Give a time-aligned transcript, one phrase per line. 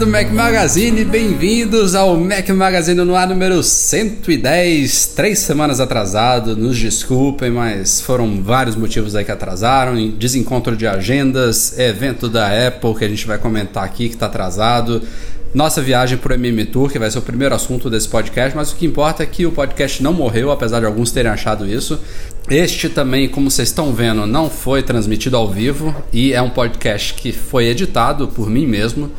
[0.00, 6.78] Do Mac Magazine, bem-vindos ao Mac Magazine no ar número 110, três semanas atrasado, nos
[6.78, 13.04] desculpem, mas foram vários motivos aí que atrasaram, desencontro de agendas, evento da Apple que
[13.04, 15.02] a gente vai comentar aqui que está atrasado,
[15.52, 18.72] nossa viagem para o MM Tour, que vai ser o primeiro assunto desse podcast, mas
[18.72, 22.00] o que importa é que o podcast não morreu, apesar de alguns terem achado isso.
[22.48, 27.12] Este também, como vocês estão vendo, não foi transmitido ao vivo e é um podcast
[27.12, 29.10] que foi editado por mim mesmo.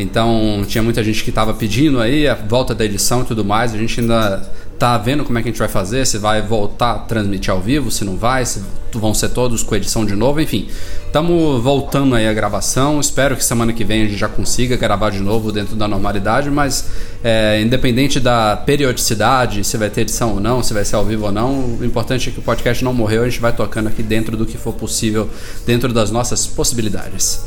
[0.00, 3.74] Então tinha muita gente que estava pedindo aí a volta da edição e tudo mais.
[3.74, 4.42] A gente ainda
[4.78, 7.60] tá vendo como é que a gente vai fazer, se vai voltar a transmitir ao
[7.60, 8.62] vivo, se não vai, se
[8.98, 10.68] vão ser todos com edição de novo, enfim.
[11.06, 13.00] Estamos voltando aí a gravação.
[13.00, 16.50] Espero que semana que vem a gente já consiga gravar de novo dentro da normalidade,
[16.50, 16.88] mas
[17.22, 21.26] é, independente da periodicidade, se vai ter edição ou não, se vai ser ao vivo
[21.26, 24.02] ou não, o importante é que o podcast não morreu, a gente vai tocando aqui
[24.02, 25.28] dentro do que for possível,
[25.66, 27.40] dentro das nossas possibilidades.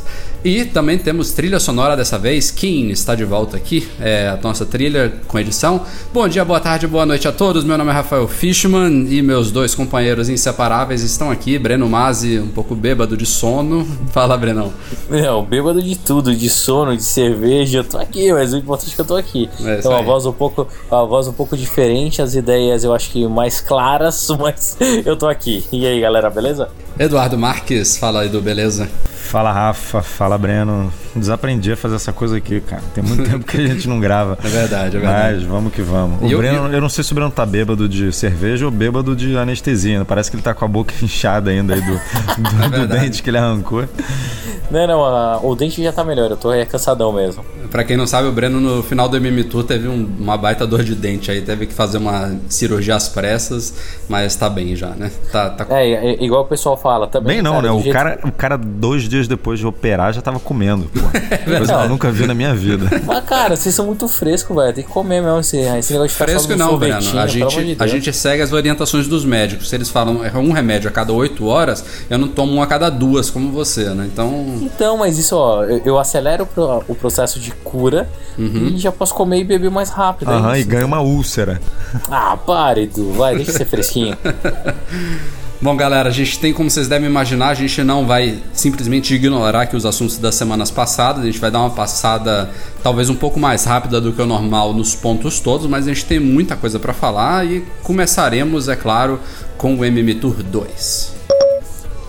[0.44, 2.50] E também temos trilha sonora dessa vez.
[2.50, 5.86] Kim está de volta aqui, é a nossa trilha com edição.
[6.12, 7.64] Bom dia, boa tarde, boa noite a todos.
[7.64, 11.58] Meu nome é Rafael Fishman e meus dois companheiros inseparáveis estão aqui.
[11.58, 13.86] Breno Mazzi, um pouco bêbado de sono.
[14.12, 14.72] Fala, Brenão.
[15.10, 17.78] Não, bêbado de tudo, de sono, de cerveja.
[17.78, 19.50] Eu tô aqui, mas o importante é que eu tô aqui.
[19.60, 23.10] É então, a voz um pouco, a voz um pouco diferente, as ideias eu acho
[23.10, 25.64] que mais claras, mas eu tô aqui.
[25.70, 26.68] E aí, galera, beleza?
[26.98, 28.88] Eduardo Marques, fala aí do beleza.
[29.14, 30.92] Fala Rafa, fala Breno.
[31.16, 32.82] Desaprendi a fazer essa coisa aqui, cara.
[32.94, 34.38] Tem muito tempo que a gente não grava.
[34.42, 35.36] É verdade, é verdade.
[35.36, 36.22] Mas vamos que vamos.
[36.22, 36.72] O eu, Breno, eu...
[36.72, 36.80] eu...
[36.80, 40.04] não sei se o Breno tá bêbado de cerveja ou bêbado de anestesia.
[40.04, 43.22] Parece que ele tá com a boca inchada ainda aí do, do, é do dente
[43.22, 43.84] que ele arrancou.
[44.70, 46.30] Não, não, a, o dente já tá melhor.
[46.30, 47.44] Eu tô é, cansadão mesmo.
[47.70, 50.66] Pra quem não sabe, o Breno no final do MM Tour teve um, uma baita
[50.66, 51.42] dor de dente aí.
[51.42, 53.74] Teve que fazer uma cirurgia às pressas,
[54.08, 55.10] mas tá bem já, né?
[55.30, 55.66] Tá, tá...
[55.70, 57.36] É, é, igual o pessoal fala também.
[57.36, 57.72] Bem não, cara, né?
[57.72, 57.92] O, jeito...
[57.92, 60.88] cara, o cara dois dias depois de operar já tava comendo,
[61.34, 62.88] É Coisa que eu nunca vi na minha vida.
[63.04, 64.72] Mas, cara, vocês são muito frescos, velho.
[64.72, 66.96] Tem que comer mesmo esse, esse negócio de Fresco não, Breno.
[67.18, 69.68] A gente, de a gente segue as orientações dos médicos.
[69.68, 72.66] Se eles falam é um remédio a cada oito horas, eu não tomo um a
[72.66, 74.08] cada duas, como você, né?
[74.10, 74.58] Então.
[74.62, 76.48] Então, mas isso, ó, eu, eu acelero
[76.88, 78.72] o processo de cura uhum.
[78.74, 80.30] e já posso comer e beber mais rápido.
[80.30, 81.60] É Aham, é e ganha uma úlcera.
[82.10, 83.12] Ah, pare, Edu.
[83.12, 84.16] Vai, deixa ser fresquinho.
[85.64, 89.62] Bom, galera, a gente tem, como vocês devem imaginar, a gente não vai simplesmente ignorar
[89.62, 92.50] aqui os assuntos das semanas passadas, a gente vai dar uma passada
[92.82, 96.04] talvez um pouco mais rápida do que o normal nos pontos todos, mas a gente
[96.04, 99.18] tem muita coisa para falar e começaremos, é claro,
[99.56, 101.13] com o MM Tour 2.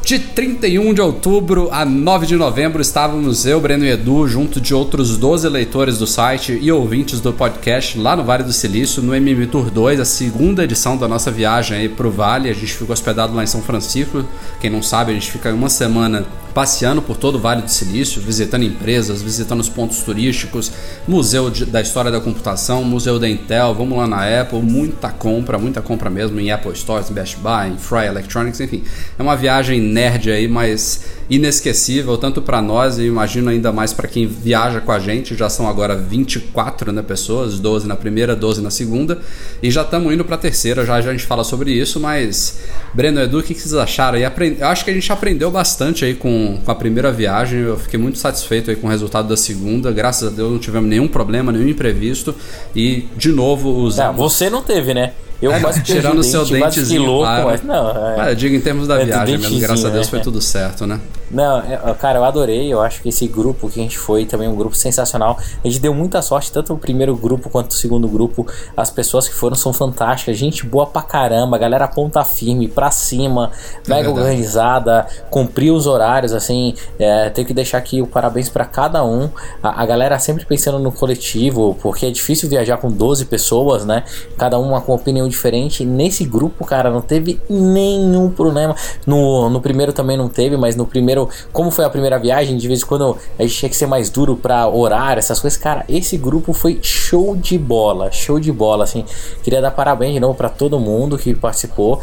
[0.06, 4.72] De 31 de outubro a 9 de novembro estávamos eu, Breno e Edu, junto de
[4.72, 9.16] outros 12 leitores do site e ouvintes do podcast lá no Vale do Silício, no
[9.16, 12.52] MM Tour 2, a segunda edição da nossa viagem aí pro Vale.
[12.52, 14.24] A gente ficou hospedado lá em São Francisco.
[14.62, 16.24] Quem não sabe, a gente fica uma semana
[16.56, 20.72] passeando por todo o Vale do Silício, visitando empresas, visitando os pontos turísticos,
[21.06, 25.58] museu de, da história da computação, museu da Intel, vamos lá na Apple, muita compra,
[25.60, 28.86] muita compra mesmo em Apple Stores, Best Buy, em Fry Electronics, enfim.
[29.20, 34.08] É uma viagem nerd aí, mas inesquecível, tanto para nós e imagino ainda mais para
[34.08, 35.36] quem viaja com a gente.
[35.36, 39.20] Já são agora 24 né, pessoas, 12 na primeira, 12 na segunda,
[39.64, 40.86] e já estamos indo para a terceira.
[40.86, 42.60] Já, já a gente fala sobre isso, mas
[42.94, 44.18] Breno Edu, o que, que vocês acharam?
[44.18, 44.24] E.
[44.60, 47.60] Eu acho que a gente aprendeu bastante aí com com, a primeira viagem.
[47.60, 49.92] Eu fiquei muito satisfeito aí com o resultado da segunda.
[49.92, 52.36] Graças a Deus não tivemos nenhum problema, nenhum imprevisto.
[52.76, 54.00] E, de novo, os.
[54.00, 55.14] Ah, você não teve, né?
[55.46, 57.20] Eu é, quase tirando o seu dentezinho.
[57.20, 57.46] Claro.
[57.46, 60.10] mas não, é, eu digo em termos da é viagem mesmo, graças a Deus né?
[60.10, 61.00] foi tudo certo, né?
[61.30, 62.72] Não, é, cara, eu adorei.
[62.72, 65.38] Eu acho que esse grupo que a gente foi também é um grupo sensacional.
[65.64, 68.46] A gente deu muita sorte, tanto o primeiro grupo quanto o segundo grupo.
[68.76, 70.38] As pessoas que foram são fantásticas.
[70.38, 71.58] Gente boa pra caramba.
[71.58, 73.52] Galera ponta firme, pra cima,
[73.86, 76.34] é mega organizada, cumpriu os horários.
[76.34, 79.30] Assim, é, tenho que deixar aqui o parabéns para cada um.
[79.64, 84.04] A, a, galera sempre pensando no coletivo, porque é difícil viajar com 12 pessoas, né?
[84.38, 85.84] Cada uma com opinião diferente.
[85.84, 88.76] Nesse grupo, cara, não teve nenhum problema.
[89.06, 92.58] No, no primeiro também não teve, mas no primeiro primeiro, como foi a primeira viagem,
[92.58, 95.58] de vez em quando a gente tinha que ser mais duro para orar, essas coisas.
[95.58, 99.06] Cara, esse grupo foi show de bola, show de bola, assim.
[99.44, 102.02] Queria dar parabéns de novo para todo mundo que participou,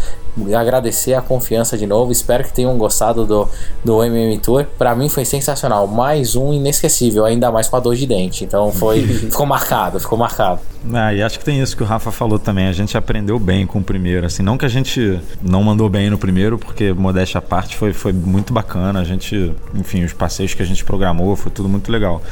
[0.56, 2.10] agradecer a confiança de novo.
[2.10, 3.48] Espero que tenham gostado do,
[3.84, 4.64] do MM Tour.
[4.78, 8.44] Para mim foi sensacional, mais um inesquecível, ainda mais com a dor de dente.
[8.44, 10.60] Então foi, ficou marcado, ficou marcado.
[10.92, 12.66] Ah, e acho que tem isso que o Rafa falou também.
[12.66, 16.10] A gente aprendeu bem com o primeiro, assim, não que a gente não mandou bem
[16.10, 19.01] no primeiro, porque modéstia à parte foi, foi muito bacana.
[19.02, 22.22] A gente, enfim, os passeios que a gente programou, foi tudo muito legal.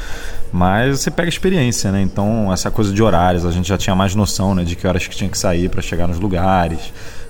[0.51, 2.01] Mas você pega experiência, né?
[2.01, 5.07] Então, essa coisa de horários, a gente já tinha mais noção, né, de que horas
[5.07, 6.79] que tinha que sair para chegar nos lugares.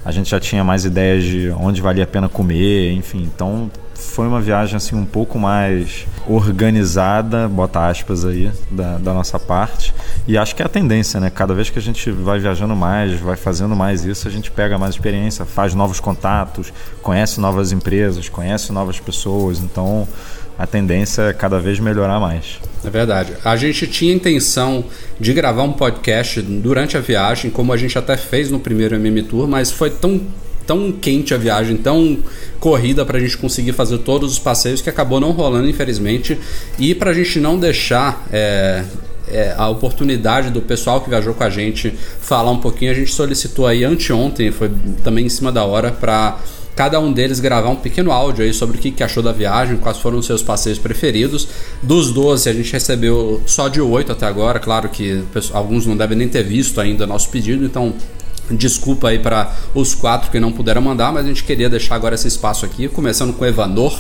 [0.04, 3.24] A gente já tinha mais ideias de onde valia a pena comer, enfim.
[3.24, 3.70] Então,
[4.01, 9.94] foi uma viagem assim um pouco mais organizada, bota aspas aí, da, da, nossa parte.
[10.27, 11.30] E acho que é a tendência, né?
[11.30, 14.77] Cada vez que a gente vai viajando mais, vai fazendo mais isso, a gente pega
[14.77, 19.59] mais experiência, faz novos contatos, conhece novas empresas, conhece novas pessoas.
[19.59, 20.07] Então
[20.57, 22.59] a tendência é cada vez melhorar mais.
[22.83, 23.33] É verdade.
[23.44, 24.83] A gente tinha intenção
[25.19, 29.24] de gravar um podcast durante a viagem, como a gente até fez no primeiro MM
[29.24, 30.21] Tour, mas foi tão
[30.66, 32.18] tão quente a viagem, tão
[32.60, 36.38] corrida para a gente conseguir fazer todos os passeios que acabou não rolando, infelizmente.
[36.78, 38.84] E para a gente não deixar é,
[39.28, 43.12] é, a oportunidade do pessoal que viajou com a gente falar um pouquinho, a gente
[43.13, 44.69] solicitou aí anteontem, foi
[45.04, 46.40] também em cima da hora, para
[46.75, 49.78] cada um deles gravar um pequeno áudio aí sobre o que, que achou da viagem,
[49.78, 51.48] quais foram os seus passeios preferidos.
[51.81, 55.24] Dos 12, a gente recebeu só de 8 até agora, claro que
[55.54, 57.94] alguns não devem nem ter visto ainda nosso pedido, então
[58.50, 62.16] Desculpa aí para os quatro que não puderam mandar, mas a gente queria deixar agora
[62.16, 64.00] esse espaço aqui, começando com o Evanor.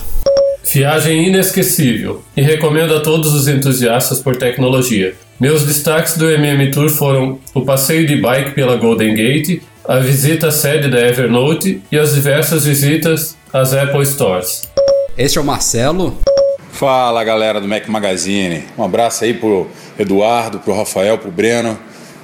[0.63, 5.15] Viagem inesquecível e recomendo a todos os entusiastas por tecnologia.
[5.39, 10.47] Meus destaques do MM Tour foram o passeio de bike pela Golden Gate, a visita
[10.47, 14.69] à sede da Evernote e as diversas visitas às Apple Stores.
[15.17, 16.17] Este é o Marcelo.
[16.71, 18.63] Fala galera do Mac Magazine.
[18.77, 19.67] Um abraço aí pro
[19.97, 21.77] Eduardo, pro Rafael, pro Breno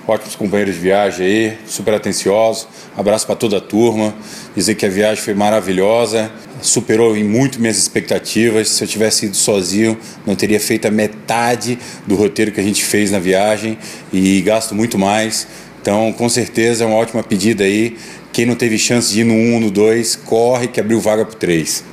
[0.07, 2.68] ótimos companheiros de viagem aí, super atenciosos.
[2.95, 4.15] Abraço para toda a turma.
[4.56, 6.31] Dizer que a viagem foi maravilhosa,
[6.62, 8.69] superou em muito minhas expectativas.
[8.69, 11.77] Se eu tivesse ido sozinho, não teria feito a metade
[12.07, 13.77] do roteiro que a gente fez na viagem
[14.12, 15.45] e gasto muito mais.
[15.81, 17.98] Então, com certeza é uma ótima pedida aí.
[18.31, 21.36] Quem não teve chance de ir no 1, no 2, corre que abriu vaga pro
[21.36, 21.83] 3.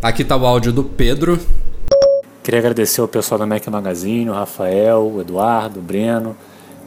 [0.00, 1.40] Aqui está o áudio do Pedro.
[2.42, 6.36] Queria agradecer ao pessoal da Mac Magazine, o Rafael, o Eduardo, o Breno,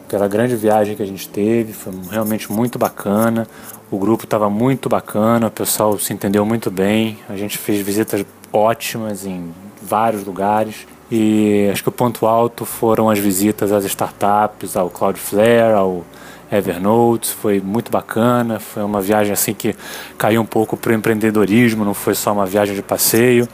[0.08, 3.46] pela grande viagem que a gente teve, foi realmente muito bacana.
[3.90, 7.18] O grupo estava muito bacana, o pessoal se entendeu muito bem.
[7.28, 10.86] A gente fez visitas ótimas em vários lugares.
[11.10, 16.04] E acho que o ponto alto foram as visitas às startups, ao Cloudflare, ao
[16.50, 19.74] Evernote, foi muito bacana, foi uma viagem assim que
[20.16, 23.48] caiu um pouco para o empreendedorismo, não foi só uma viagem de passeio.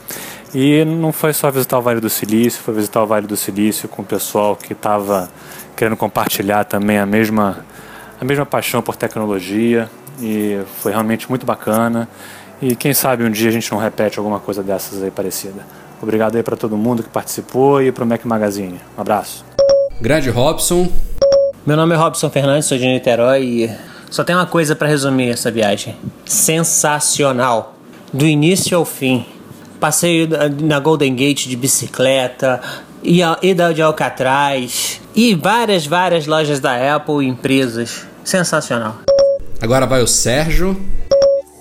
[0.53, 3.89] E não foi só visitar o Vale do Silício, foi visitar o Vale do Silício
[3.89, 5.27] com o pessoal que estava
[5.75, 7.65] querendo compartilhar também a mesma,
[8.19, 9.89] a mesma paixão por tecnologia
[10.21, 12.07] e foi realmente muito bacana.
[12.61, 15.65] E quem sabe um dia a gente não repete alguma coisa dessas aí parecida.
[16.01, 18.79] Obrigado aí para todo mundo que participou e para o Mac Magazine.
[18.97, 19.45] Um abraço.
[19.99, 20.89] Grande Robson.
[21.65, 23.71] Meu nome é Robson Fernandes, sou de Niterói e
[24.09, 25.95] só tem uma coisa para resumir essa viagem.
[26.25, 27.75] Sensacional.
[28.11, 29.25] Do início ao fim.
[29.79, 30.29] Passeio
[30.61, 32.61] na Golden Gate de bicicleta,
[33.03, 38.05] e, e da de Alcatraz e várias, várias lojas da Apple e empresas.
[38.23, 39.01] Sensacional.
[39.61, 40.79] Agora vai o Sérgio.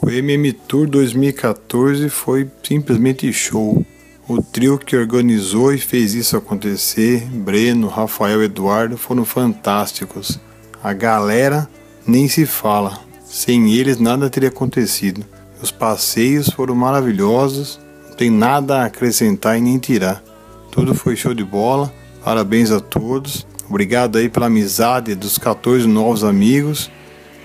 [0.00, 3.84] O MM Tour 2014 foi simplesmente show.
[4.28, 10.38] O trio que organizou e fez isso acontecer, Breno, Rafael e Eduardo, foram fantásticos.
[10.82, 11.68] A galera
[12.06, 12.98] nem se fala.
[13.24, 15.24] Sem eles nada teria acontecido.
[15.60, 17.78] Os passeios foram maravilhosos,
[18.08, 20.22] não tem nada a acrescentar e nem tirar.
[20.70, 21.92] Tudo foi show de bola.
[22.24, 23.46] Parabéns a todos.
[23.68, 26.90] Obrigado aí pela amizade dos 14 novos amigos.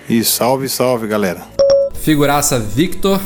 [0.09, 1.41] E salve, salve, galera.
[2.01, 3.19] Figuraça Victor.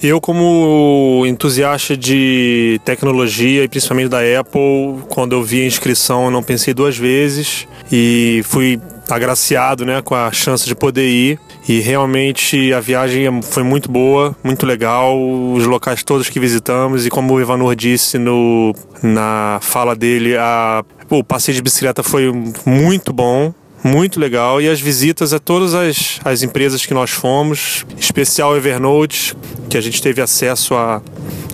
[0.00, 6.40] Eu, como entusiasta de tecnologia e principalmente da Apple, quando eu vi a inscrição, não
[6.40, 11.40] pensei duas vezes e fui agraciado né, com a chance de poder ir.
[11.68, 15.14] E realmente a viagem foi muito boa, muito legal,
[15.52, 20.82] os locais todos que visitamos e como o Ivanor disse no, na fala dele, a,
[21.10, 22.32] o passeio de bicicleta foi
[22.64, 23.52] muito bom,
[23.84, 24.62] muito legal.
[24.62, 29.36] E as visitas a todas as, as empresas que nós fomos, especial Evernote,
[29.68, 31.02] que a gente teve acesso à,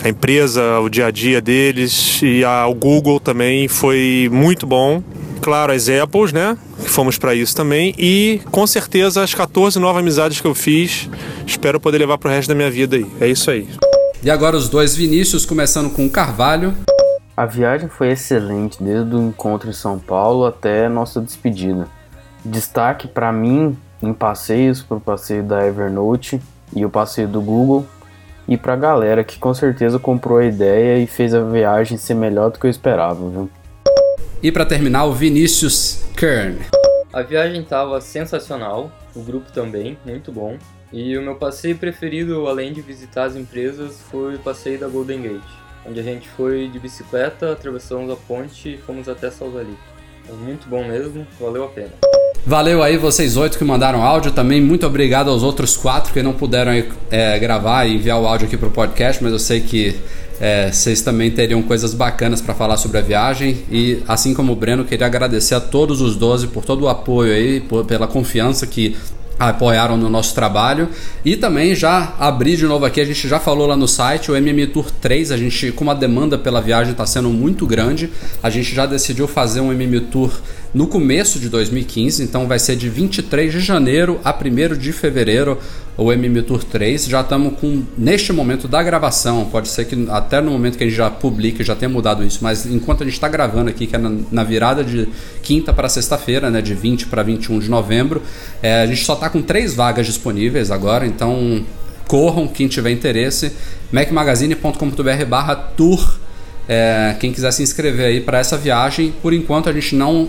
[0.01, 5.03] à empresa, o dia a dia deles, e ao Google também, foi muito bom
[5.45, 6.57] claro, as Apples, né?
[6.81, 7.93] Que fomos para isso também.
[7.99, 11.07] E com certeza as 14 novas amizades que eu fiz.
[11.45, 13.05] Espero poder levar pro resto da minha vida aí.
[13.21, 13.69] É isso aí.
[14.23, 16.73] E agora os dois Vinícius, começando com o Carvalho.
[17.37, 21.87] A viagem foi excelente, desde o encontro em São Paulo até nossa despedida.
[22.43, 26.41] Destaque para mim em passeios, para o passeio da Evernote
[26.75, 27.85] e o passeio do Google,
[28.47, 32.15] e para a galera que com certeza comprou a ideia e fez a viagem ser
[32.15, 33.49] melhor do que eu esperava, viu?
[34.43, 36.59] E para terminar, o Vinícius Kern.
[37.11, 40.57] A viagem estava sensacional, o grupo também, muito bom.
[40.91, 45.21] E o meu passeio preferido, além de visitar as empresas, foi o passeio da Golden
[45.21, 45.51] Gate,
[45.85, 49.77] onde a gente foi de bicicleta, atravessamos a ponte e fomos até Salzali.
[50.39, 52.04] Muito bom mesmo, valeu a pena.
[52.47, 54.61] Valeu aí vocês oito que mandaram áudio também.
[54.61, 56.71] Muito obrigado aos outros quatro que não puderam
[57.09, 59.95] é, gravar e enviar o áudio aqui para o podcast, mas eu sei que
[60.39, 63.63] é, vocês também teriam coisas bacanas para falar sobre a viagem.
[63.71, 67.33] E assim como o Breno, queria agradecer a todos os 12 por todo o apoio
[67.33, 68.95] aí, por, pela confiança que
[69.39, 70.87] apoiaram no nosso trabalho
[71.25, 74.35] e também já abri de novo aqui, a gente já falou lá no site, o
[74.35, 78.09] MM Tour 3, a gente com a demanda pela viagem está sendo muito grande,
[78.41, 80.31] a gente já decidiu fazer um MM Tour
[80.75, 85.57] no começo de 2015, então vai ser de 23 de janeiro a 1 de fevereiro
[85.95, 87.05] o MM Tour 3.
[87.05, 90.87] Já estamos com, neste momento da gravação, pode ser que até no momento que a
[90.87, 93.95] gente já publique já tenha mudado isso, mas enquanto a gente está gravando aqui, que
[93.95, 95.07] é na, na virada de
[95.41, 98.21] quinta para sexta-feira, né, de 20 para 21 de novembro,
[98.61, 101.63] é, a gente só está com três vagas disponíveis agora, então
[102.05, 103.53] corram quem tiver interesse,
[103.93, 106.19] macmagazine.com.br barra tour.
[106.67, 110.27] É, quem quiser se inscrever aí para essa viagem, por enquanto a gente não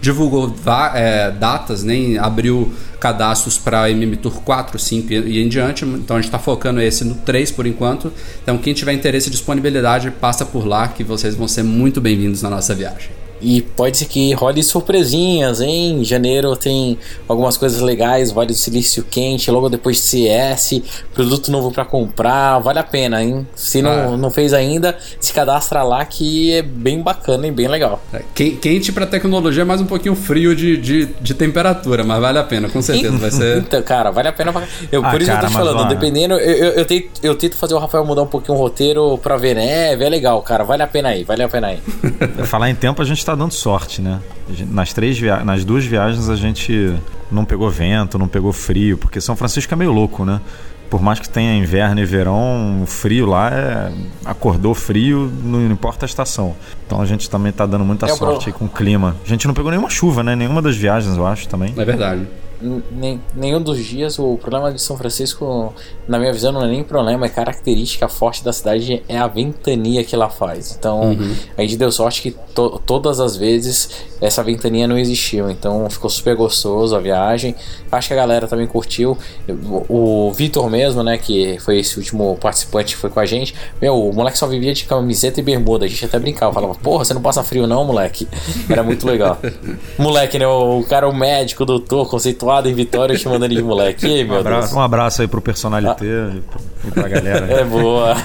[0.00, 0.54] divulgou
[0.94, 6.20] é, datas, nem abriu cadastros para MM Tour 4, 5 e em diante, então a
[6.20, 8.12] gente está focando esse no 3 por enquanto.
[8.42, 12.42] Então quem tiver interesse e disponibilidade, passa por lá que vocês vão ser muito bem-vindos
[12.42, 13.17] na nossa viagem.
[13.40, 16.00] E pode ser que role surpresinhas, hein?
[16.00, 20.82] Em janeiro tem algumas coisas legais, Vale do Silício Quente, logo depois de CS,
[21.14, 23.46] produto novo para comprar, vale a pena, hein?
[23.54, 24.16] Se não, ah.
[24.16, 28.02] não fez ainda, se cadastra lá que é bem bacana e bem legal.
[28.12, 32.38] É, quente para tecnologia é mais um pouquinho frio de, de, de, temperatura, mas vale
[32.38, 33.16] a pena, com certeza.
[33.16, 33.58] vai ser...
[33.68, 34.52] Então, cara, vale a pena.
[34.52, 34.62] Pra...
[34.90, 37.34] Eu, ah, por isso cara, eu tô te falando, dependendo, eu, eu, eu, tento, eu
[37.34, 40.64] tento fazer o Rafael mudar um pouquinho o roteiro pra ver neve, é legal, cara,
[40.64, 41.78] vale a pena aí, vale a pena aí.
[42.46, 44.20] Falar em tempo, a gente está dando sorte, né?
[44.70, 45.44] Nas, três via...
[45.44, 46.94] Nas duas viagens a gente
[47.30, 50.40] não pegou vento, não pegou frio, porque São Francisco é meio louco, né?
[50.88, 53.92] Por mais que tenha inverno e verão, o frio lá é.
[54.24, 56.56] Acordou frio, não importa a estação.
[56.86, 59.14] Então a gente também está dando muita é sorte com o clima.
[59.22, 60.34] A gente não pegou nenhuma chuva, né?
[60.34, 61.74] Nenhuma das viagens, eu acho também.
[61.76, 62.26] É verdade
[62.60, 64.18] nem, nenhum dos dias.
[64.18, 65.72] O problema de São Francisco,
[66.06, 70.02] na minha visão, não é nem problema, é característica forte da cidade, é a ventania
[70.04, 70.76] que ela faz.
[70.78, 71.34] Então, uhum.
[71.56, 75.50] a gente deu sorte que to, todas as vezes essa ventania não existiu.
[75.50, 77.54] Então, ficou super gostoso a viagem.
[77.90, 79.16] Acho que a galera também curtiu.
[79.88, 83.54] O, o Vitor mesmo, né, que foi esse último participante que foi com a gente,
[83.80, 85.84] meu, o moleque só vivia de camiseta e bermuda.
[85.84, 88.26] A gente até brincava, falava, porra, você não passa frio não, moleque?
[88.68, 89.38] Era muito legal.
[89.96, 93.62] moleque, né, o, o cara, o médico, o doutor, conceituado em Vitória te mandando de
[93.62, 94.06] moleque.
[94.06, 96.36] Ei, meu um, abraço, um abraço aí pro personalité ah.
[96.86, 97.46] e pra galera.
[97.52, 98.16] É boa.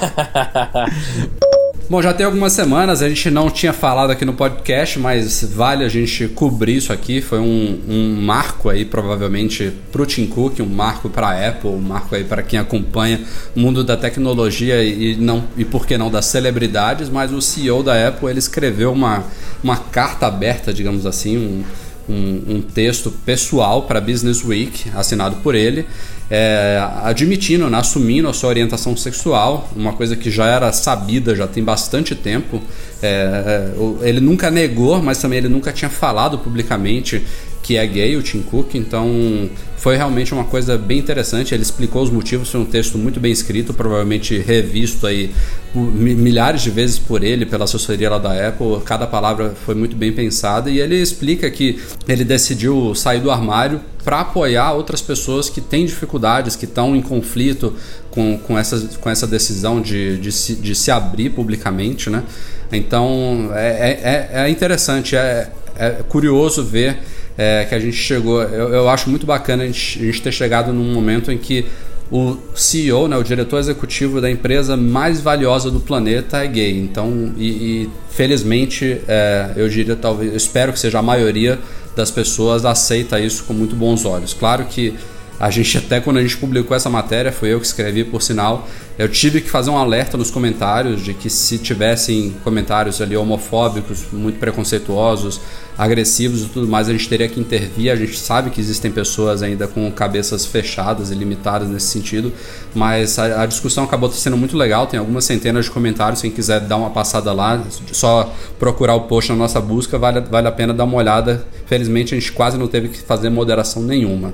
[1.90, 5.84] Bom, já tem algumas semanas, a gente não tinha falado aqui no podcast, mas vale
[5.84, 7.22] a gente cobrir isso aqui.
[7.22, 11.70] Foi um, um marco aí, provavelmente, para o Tim Cook, um marco para a Apple,
[11.70, 13.20] um marco aí para quem acompanha
[13.54, 17.10] o mundo da tecnologia e, não, e por que não das celebridades.
[17.10, 19.26] Mas o CEO da Apple ele escreveu uma,
[19.62, 21.64] uma carta aberta, digamos assim, um,
[22.08, 25.86] um, um texto pessoal para Business Week, assinado por ele,
[26.30, 31.48] é, admitindo, né, assumindo a sua orientação sexual, uma coisa que já era sabida já
[31.48, 32.62] tem bastante tempo.
[33.02, 37.24] É, é ele nunca negou, mas também ele nunca tinha falado publicamente
[37.64, 41.54] que é gay, o Tim Cook, então foi realmente uma coisa bem interessante.
[41.54, 45.34] Ele explicou os motivos, foi um texto muito bem escrito, provavelmente revisto aí
[45.74, 48.82] milhares de vezes por ele, pela assessoria lá da Apple.
[48.86, 53.80] Cada palavra foi muito bem pensada e ele explica que ele decidiu sair do armário
[54.04, 57.74] para apoiar outras pessoas que têm dificuldades, que estão em conflito
[58.12, 62.24] com, com, essa, com essa decisão de, de, se, de se abrir publicamente, né?
[62.72, 67.00] Então é, é, é interessante, é, é curioso ver
[67.38, 68.42] é, que a gente chegou.
[68.42, 71.66] Eu, eu acho muito bacana a gente, a gente, ter chegado num momento em que
[72.12, 76.78] o CEO, né, o diretor executivo da empresa mais valiosa do planeta é gay.
[76.78, 81.60] Então, e, e felizmente, é, eu diria, talvez, eu espero que seja a maioria
[81.96, 84.34] das pessoas aceita isso com muito bons olhos.
[84.34, 84.94] Claro que
[85.40, 88.68] A gente até quando a gente publicou essa matéria, foi eu que escrevi por sinal,
[88.98, 94.06] eu tive que fazer um alerta nos comentários de que se tivessem comentários ali homofóbicos,
[94.12, 95.42] muito preconceituosos,
[95.76, 97.92] agressivos e tudo mais, a gente teria que intervir.
[97.92, 102.32] A gente sabe que existem pessoas ainda com cabeças fechadas e limitadas nesse sentido,
[102.76, 104.86] mas a, a discussão acabou sendo muito legal.
[104.86, 106.22] Tem algumas centenas de comentários.
[106.22, 110.48] Quem quiser dar uma passada lá, só procurar o post na nossa busca, vale, vale
[110.48, 111.44] a pena dar uma olhada.
[111.66, 114.34] Felizmente a gente quase não teve que fazer moderação nenhuma.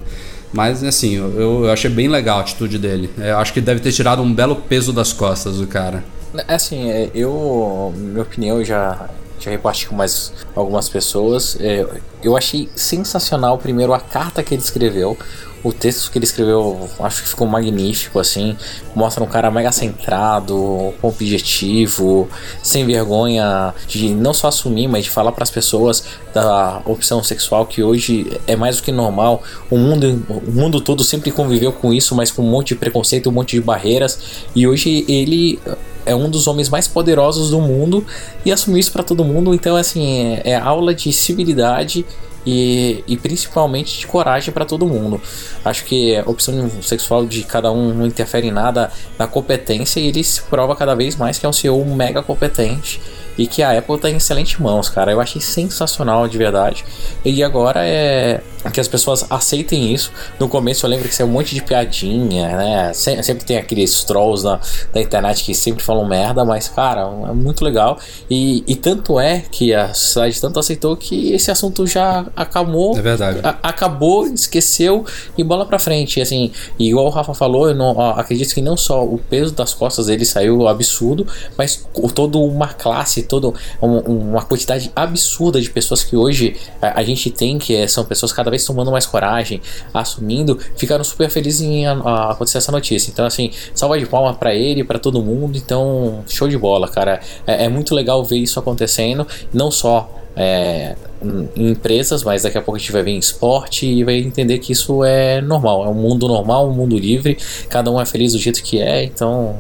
[0.52, 3.10] Mas assim, eu, eu achei bem legal a atitude dele.
[3.18, 6.04] Eu acho que deve ter tirado um belo peso das costas do cara.
[6.48, 7.94] É assim, é, eu.
[7.96, 9.10] Minha opinião já.
[9.40, 11.58] Já reparti com mais algumas pessoas.
[11.62, 11.86] É,
[12.22, 15.18] eu achei sensacional, primeiro, a carta que ele escreveu.
[15.64, 18.56] O texto que ele escreveu, acho que ficou magnífico, assim.
[18.96, 22.30] Mostra um cara mega centrado, com objetivo,
[22.64, 27.66] sem vergonha de não só assumir, mas de falar para as pessoas da opção sexual
[27.66, 29.44] que hoje é mais do que normal.
[29.70, 33.30] O mundo, o mundo todo sempre conviveu com isso, mas com um monte de preconceito,
[33.30, 34.20] um monte de barreiras.
[34.56, 35.60] E hoje ele
[36.06, 38.06] é um dos homens mais poderosos do mundo
[38.46, 39.54] e assumiu isso para todo mundo.
[39.54, 42.06] Então, assim, é, é aula de civilidade
[42.46, 45.22] e, e principalmente de coragem para todo mundo.
[45.64, 50.08] Acho que a opção sexual de cada um não interfere em nada na competência e
[50.08, 53.02] ele se prova cada vez mais que é um CEO mega competente
[53.40, 55.12] e que a Apple está em excelentes mãos, cara.
[55.12, 56.84] Eu achei sensacional de verdade.
[57.24, 58.42] E agora é
[58.74, 60.12] que as pessoas aceitem isso.
[60.38, 62.94] No começo eu lembro que isso é um monte de piadinha, né?
[62.94, 64.60] Sempre tem aqueles trolls da,
[64.94, 67.98] da internet que sempre falam merda, mas cara, é muito legal.
[68.30, 72.98] E, e tanto é que a sociedade tanto aceitou que esse assunto já acabou.
[72.98, 73.40] É verdade.
[73.44, 75.06] A, acabou, esqueceu
[75.38, 76.20] e bola pra frente.
[76.20, 79.74] E, assim, igual o Rafa falou, eu não, acredito que não só o peso das
[79.74, 81.26] costas dele saiu absurdo,
[81.58, 87.30] mas toda uma classe toda uma quantidade absurda de pessoas que hoje a, a gente
[87.30, 89.62] tem, que é, são pessoas cada vez tomando mais coragem,
[89.94, 93.12] assumindo, ficaram super felizes em a, a acontecer essa notícia.
[93.12, 95.58] Então, assim, salva de palma para ele, para todo mundo.
[95.58, 97.22] Então, show de bola, cara.
[97.46, 100.10] É, é muito legal ver isso acontecendo, não só
[100.40, 104.16] é, em empresas, mas daqui a pouco a gente vai ver em esporte e vai
[104.20, 107.38] entender que isso é normal, é um mundo normal, um mundo livre,
[107.70, 109.60] cada um é feliz do jeito que é, então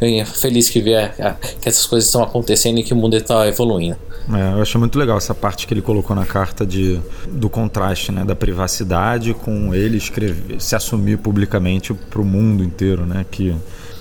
[0.00, 1.12] eu feliz que ver
[1.60, 3.96] que essas coisas estão acontecendo e que o mundo está evoluindo.
[4.32, 8.12] É, eu acho muito legal essa parte que ele colocou na carta de, do contraste,
[8.12, 13.56] né, da privacidade com ele escrever, se assumir publicamente para o mundo inteiro, né, que,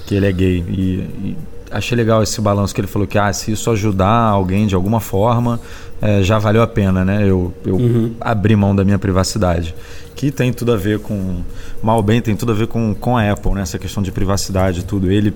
[0.06, 0.64] que ele é gay.
[0.68, 0.82] E,
[1.30, 1.38] e
[1.72, 5.00] achei legal esse balanço que ele falou que ah, se isso ajudar alguém de alguma
[5.00, 5.60] forma,
[6.02, 7.24] é, já valeu a pena, né?
[7.24, 8.14] Eu, eu uhum.
[8.20, 9.76] abri mão da minha privacidade.
[10.16, 11.42] Que tem tudo a ver com.
[11.82, 13.62] Mal bem, tem tudo a ver com, com a Apple, né?
[13.62, 15.10] Essa questão de privacidade e tudo.
[15.10, 15.34] Ele,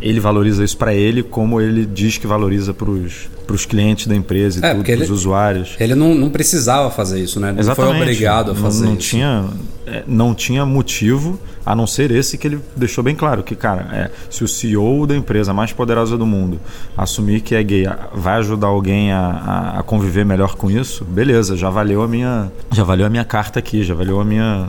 [0.00, 4.60] ele valoriza isso para ele, como ele diz que valoriza para os clientes da empresa
[4.60, 5.76] e é, tudo, para os usuários.
[5.78, 7.52] Ele não, não precisava fazer isso, né?
[7.52, 7.92] Não Exatamente.
[7.92, 9.08] foi obrigado a fazer não, não isso.
[9.08, 9.44] Tinha,
[9.86, 13.88] é, não tinha motivo a não ser esse que ele deixou bem claro que cara
[13.92, 16.60] é, se o CEO da empresa mais poderosa do mundo
[16.96, 21.70] assumir que é gay vai ajudar alguém a, a conviver melhor com isso beleza já
[21.70, 24.68] valeu a minha já valeu a minha carta aqui já valeu a minha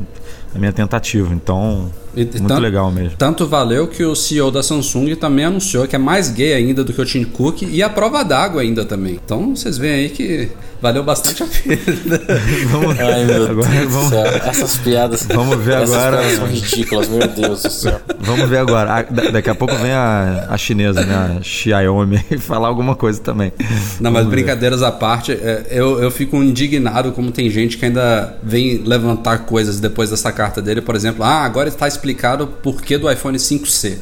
[0.58, 1.34] a minha tentativa.
[1.34, 3.18] Então e, Muito tanto, legal mesmo.
[3.18, 6.92] Tanto valeu que o CEO da Samsung também anunciou que é mais gay ainda do
[6.92, 9.20] que o Tim Cook e a prova d'água ainda também.
[9.24, 10.50] Então vocês veem aí que
[10.82, 11.78] valeu bastante a pena.
[12.72, 14.26] vamos, Ai, meu agora, Deus vamos, céu.
[14.26, 15.28] Essas piadas.
[15.28, 16.24] Vamos ver essas agora.
[16.24, 18.02] Essas são ridículas, meu Deus do céu.
[18.20, 19.00] Vamos ver agora.
[19.00, 19.02] A,
[19.32, 21.38] daqui a pouco vem a, a chinesa, né?
[21.40, 23.54] A Xiaomi, falar alguma coisa também.
[24.00, 28.38] Não, mas brincadeiras à parte, é, eu, eu fico indignado como tem gente que ainda
[28.42, 30.82] vem levantar coisas depois dessa carta dele.
[30.82, 33.98] Por exemplo, ah, agora está explicando explicado o porquê do iPhone 5C.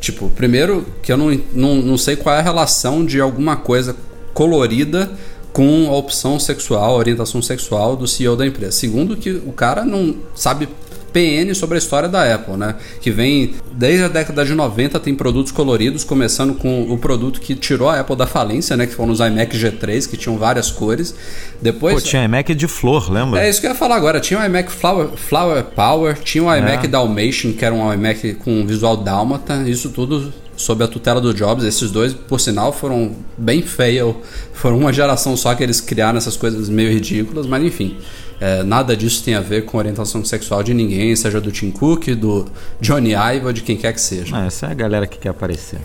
[0.00, 3.96] Tipo, primeiro que eu não, não, não sei qual é a relação de alguma coisa
[4.34, 5.10] colorida
[5.52, 8.72] com a opção sexual, orientação sexual do CEO da empresa.
[8.72, 10.68] Segundo que o cara não sabe
[11.12, 12.76] PN sobre a história da Apple, né?
[13.00, 17.54] Que vem desde a década de 90 tem produtos coloridos, começando com o produto que
[17.54, 18.86] tirou a Apple da falência, né?
[18.86, 21.14] Que foram os iMac G3, que tinham várias cores.
[21.60, 21.94] Depois.
[21.94, 23.44] Pô, tinha iMac de flor, lembra?
[23.44, 24.20] É isso que eu ia falar agora.
[24.20, 26.88] Tinha o iMac Flower, Flower Power, tinha o iMac é.
[26.88, 29.68] Dalmatian, que era um iMac com visual dálmata.
[29.68, 31.64] Isso tudo sob a tutela do Jobs.
[31.64, 34.20] Esses dois, por sinal, foram bem fail.
[34.52, 37.96] Foram uma geração só que eles criaram essas coisas meio ridículas, mas enfim.
[38.40, 42.08] É, nada disso tem a ver com orientação sexual de ninguém, seja do Tim Cook,
[42.14, 42.46] do
[42.80, 44.36] Johnny ou de quem quer que seja.
[44.36, 45.80] Ah, essa é a galera que quer aparecer.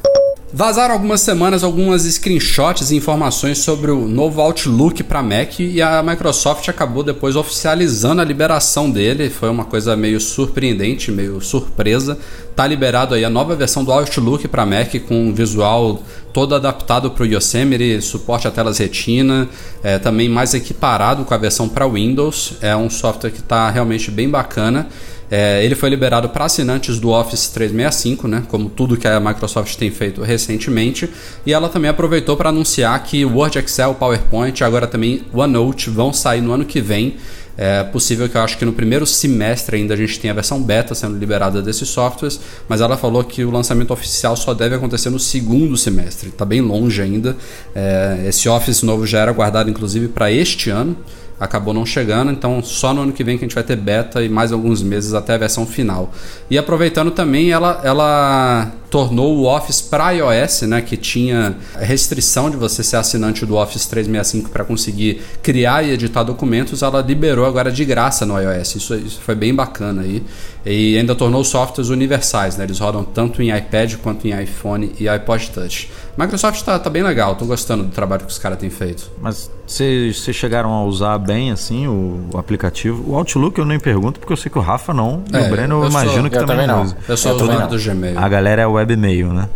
[0.56, 6.04] Vazaram algumas semanas algumas screenshots e informações sobre o novo Outlook para Mac e a
[6.04, 9.32] Microsoft acabou depois oficializando a liberação dele.
[9.32, 12.20] Foi uma coisa meio surpreendente, meio surpresa.
[12.56, 17.10] Tá liberado aí a nova versão do Outlook para Mac com um visual todo adaptado
[17.10, 19.50] para o Yosemite, suporte a telas Retina,
[19.84, 22.58] é, também mais equiparado com a versão para Windows.
[22.62, 24.88] É um software que está realmente bem bacana.
[25.36, 29.76] É, ele foi liberado para assinantes do Office 365, né, como tudo que a Microsoft
[29.78, 31.10] tem feito recentemente,
[31.44, 36.40] e ela também aproveitou para anunciar que Word, Excel, PowerPoint, agora também OneNote vão sair
[36.40, 37.16] no ano que vem.
[37.58, 40.62] É possível que eu acho que no primeiro semestre ainda a gente tenha a versão
[40.62, 45.10] beta sendo liberada desses softwares, mas ela falou que o lançamento oficial só deve acontecer
[45.10, 46.30] no segundo semestre.
[46.30, 47.36] Está bem longe ainda.
[47.74, 50.96] É, esse Office novo já era guardado inclusive para este ano
[51.44, 54.24] acabou não chegando, então só no ano que vem que a gente vai ter beta
[54.24, 56.12] e mais alguns meses até a versão final.
[56.50, 62.56] E aproveitando também, ela, ela tornou o Office para iOS, né, que tinha restrição de
[62.56, 67.72] você ser assinante do Office 365 para conseguir criar e editar documentos, ela liberou agora
[67.72, 68.76] de graça no iOS.
[68.76, 70.24] Isso, isso foi bem bacana aí.
[70.66, 72.64] E ainda tornou softwares universais, né?
[72.64, 75.90] Eles rodam tanto em iPad quanto em iPhone e iPod Touch.
[76.18, 79.10] Microsoft está tá bem legal, tô gostando do trabalho que os caras têm feito.
[79.20, 83.12] Mas vocês chegaram a usar bem assim o, o, aplicativo?
[83.12, 85.24] O Outlook eu nem pergunto porque eu sei que o Rafa não.
[85.34, 86.84] É, e o Breno eu, eu imagino sou, que também, também não.
[86.84, 86.98] Usa.
[87.08, 88.20] Eu sou usuário do Gmail.
[88.20, 89.50] A galera é webmail, né?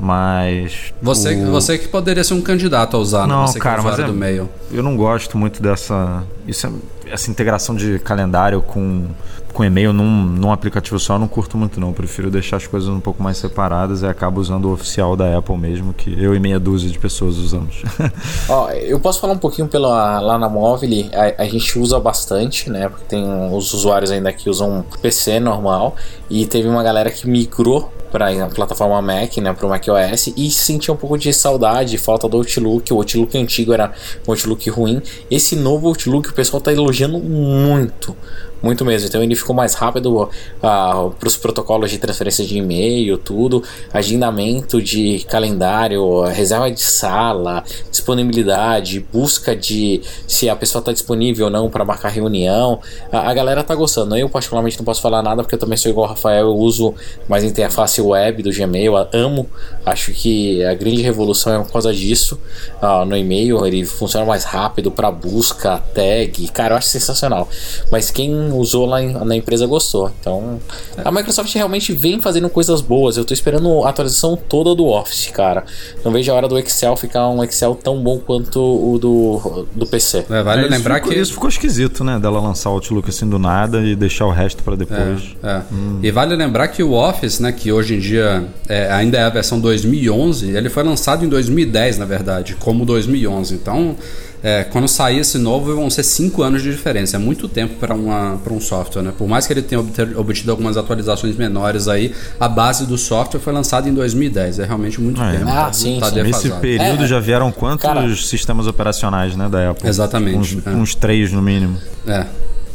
[0.00, 0.94] Mas.
[1.02, 1.50] Você, o...
[1.50, 3.46] você que poderia ser um candidato a usar, não, né?
[3.48, 4.48] Você cara, que é mas é, do mail.
[4.70, 6.22] Eu não gosto muito dessa.
[6.46, 6.70] Isso é,
[7.10, 9.06] essa integração de calendário com,
[9.52, 11.88] com e-mail num, num aplicativo só, eu não curto muito, não.
[11.88, 15.36] Eu prefiro deixar as coisas um pouco mais separadas e acabo usando o oficial da
[15.36, 17.82] Apple mesmo, que eu e meia dúzia de pessoas usamos.
[18.48, 22.70] Ó, eu posso falar um pouquinho pela, lá na móvel, a, a gente usa bastante,
[22.70, 22.88] né?
[22.88, 25.96] Porque tem os usuários ainda que usam PC normal
[26.30, 30.50] e teve uma galera que migrou para a plataforma Mac, né, para o macOS e
[30.50, 32.92] sentia um pouco de saudade, falta do Outlook.
[32.92, 33.92] O Outlook antigo era
[34.26, 35.02] um Outlook ruim.
[35.30, 38.16] Esse novo Outlook o pessoal está elogiando muito
[38.62, 39.08] muito mesmo.
[39.08, 44.82] Então ele ficou mais rápido uh, para os protocolos de transferência de e-mail, tudo, agendamento
[44.82, 51.70] de calendário, reserva de sala, disponibilidade, busca de se a pessoa está disponível ou não
[51.70, 52.80] para marcar reunião.
[53.12, 54.16] A, a, galera tá gostando.
[54.16, 56.94] Eu particularmente não posso falar nada porque eu também sou igual ao Rafael, eu uso
[57.28, 59.48] mais interface web do Gmail, amo.
[59.84, 62.38] Acho que a grande revolução é por causa disso.
[62.82, 67.48] Uh, no e-mail ele funciona mais rápido para busca, tag, cara, eu acho sensacional.
[67.90, 70.10] Mas quem usou lá na empresa gostou.
[70.20, 70.60] Então,
[71.04, 73.16] a Microsoft realmente vem fazendo coisas boas.
[73.16, 75.64] Eu tô esperando a atualização toda do Office, cara.
[76.04, 79.86] Não vejo a hora do Excel ficar um Excel tão bom quanto o do, do
[79.86, 80.26] PC.
[80.30, 81.18] É, vale é, lembrar ficou, que.
[81.18, 82.18] Isso ficou esquisito, né?
[82.18, 85.36] Dela lançar o Outlook assim do nada e deixar o resto para depois.
[85.42, 85.62] É, é.
[85.72, 86.00] Hum.
[86.02, 89.30] E vale lembrar que o Office, né, que hoje em dia é, ainda é a
[89.30, 93.54] versão 2011, ele foi lançado em 2010, na verdade, como 2011.
[93.54, 93.96] Então
[94.42, 97.16] é, quando sair esse novo, vão ser 5 anos de diferença.
[97.16, 99.12] É muito tempo para um software, né?
[99.16, 99.80] Por mais que ele tenha
[100.16, 104.60] obtido algumas atualizações menores aí, a base do software foi lançada em 2010.
[104.60, 105.48] É realmente muito ah, tempo.
[105.48, 105.52] É.
[105.52, 106.22] Ah, sim, tá sim.
[106.22, 109.88] Nesse período é, já vieram quantos cara, sistemas operacionais né, da Apple?
[109.88, 110.38] Exatamente.
[110.38, 110.70] Uns, é.
[110.70, 111.78] uns três no mínimo.
[112.06, 112.26] É.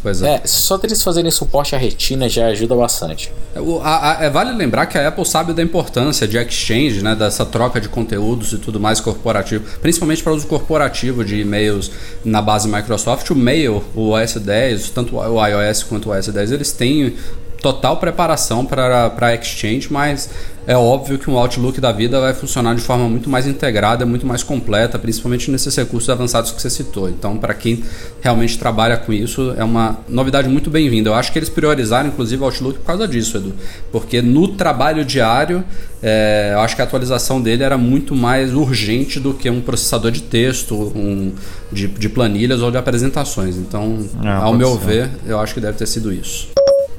[0.03, 0.35] Pois é.
[0.35, 0.41] é.
[0.45, 3.31] só deles fazerem suporte à retina já ajuda bastante.
[3.55, 7.15] O, a, a, é, vale lembrar que a Apple sabe da importância de exchange, né,
[7.15, 11.89] dessa troca de conteúdos e tudo mais corporativo, principalmente para uso corporativo de e-mails
[12.25, 13.29] na base Microsoft.
[13.29, 17.15] O Mail, o OS 10, tanto o iOS quanto o OS 10, eles têm
[17.63, 20.29] total preparação para Exchange, mas
[20.67, 24.25] é óbvio que um Outlook da vida vai funcionar de forma muito mais integrada, muito
[24.25, 27.09] mais completa, principalmente nesses recursos avançados que você citou.
[27.09, 27.81] Então, para quem
[28.21, 31.09] realmente trabalha com isso, é uma novidade muito bem-vinda.
[31.09, 33.53] Eu acho que eles priorizaram, inclusive, o Outlook por causa disso, Edu.
[33.93, 35.63] Porque no trabalho diário,
[36.01, 40.11] é, eu acho que a atualização dele era muito mais urgente do que um processador
[40.11, 41.31] de texto, um,
[41.71, 43.55] de, de planilhas ou de apresentações.
[43.55, 44.85] Então, é, ao meu ser.
[44.85, 46.49] ver, eu acho que deve ter sido isso.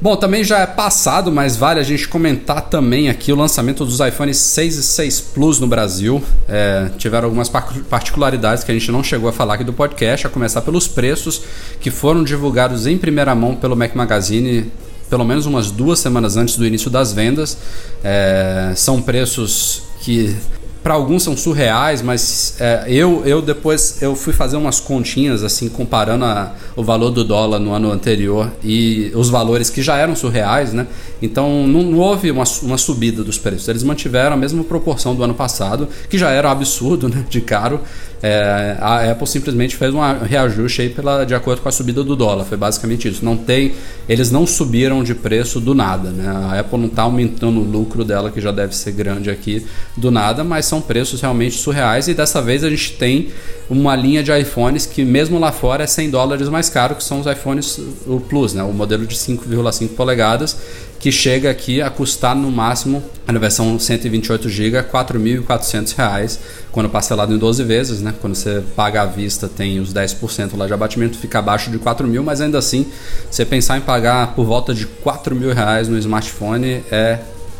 [0.00, 4.00] Bom, também já é passado, mas vale a gente comentar também aqui o lançamento dos
[4.00, 6.22] iPhones 6 e 6 Plus no Brasil.
[6.48, 10.30] É, tiveram algumas particularidades que a gente não chegou a falar aqui do podcast, a
[10.30, 11.42] começar pelos preços
[11.80, 14.70] que foram divulgados em primeira mão pelo Mac Magazine
[15.08, 17.56] pelo menos umas duas semanas antes do início das vendas.
[18.02, 20.36] É, são preços que
[20.84, 25.66] para alguns são surreais, mas é, eu, eu depois eu fui fazer umas continhas assim
[25.66, 30.14] comparando a, o valor do dólar no ano anterior e os valores que já eram
[30.14, 30.86] surreais, né?
[31.22, 35.24] Então não, não houve uma, uma subida dos preços, eles mantiveram a mesma proporção do
[35.24, 37.24] ano passado, que já era um absurdo, né?
[37.30, 37.80] De caro.
[38.26, 42.16] É, a Apple simplesmente fez um reajuste aí pela, de acordo com a subida do
[42.16, 42.46] dólar.
[42.46, 43.22] Foi basicamente isso.
[43.22, 43.74] Não tem,
[44.08, 46.08] eles não subiram de preço do nada.
[46.08, 46.26] Né?
[46.26, 50.10] A Apple não está aumentando o lucro dela, que já deve ser grande aqui, do
[50.10, 52.08] nada, mas são preços realmente surreais.
[52.08, 53.28] E dessa vez a gente tem
[53.68, 57.20] uma linha de iPhones que, mesmo lá fora, é 100 dólares mais caro, que são
[57.20, 58.62] os iPhones o Plus, né?
[58.62, 60.56] o modelo de 5,5 polegadas
[61.04, 66.38] que chega aqui a custar no máximo, na versão 128 GB, R$ 4.400,
[66.72, 68.14] quando parcelado em 12 vezes, né?
[68.22, 72.08] Quando você paga à vista tem os 10% lá de abatimento, fica abaixo de 4
[72.08, 72.86] mil, mas ainda assim,
[73.30, 77.18] você pensar em pagar por volta de 4 mil reais no smartphone é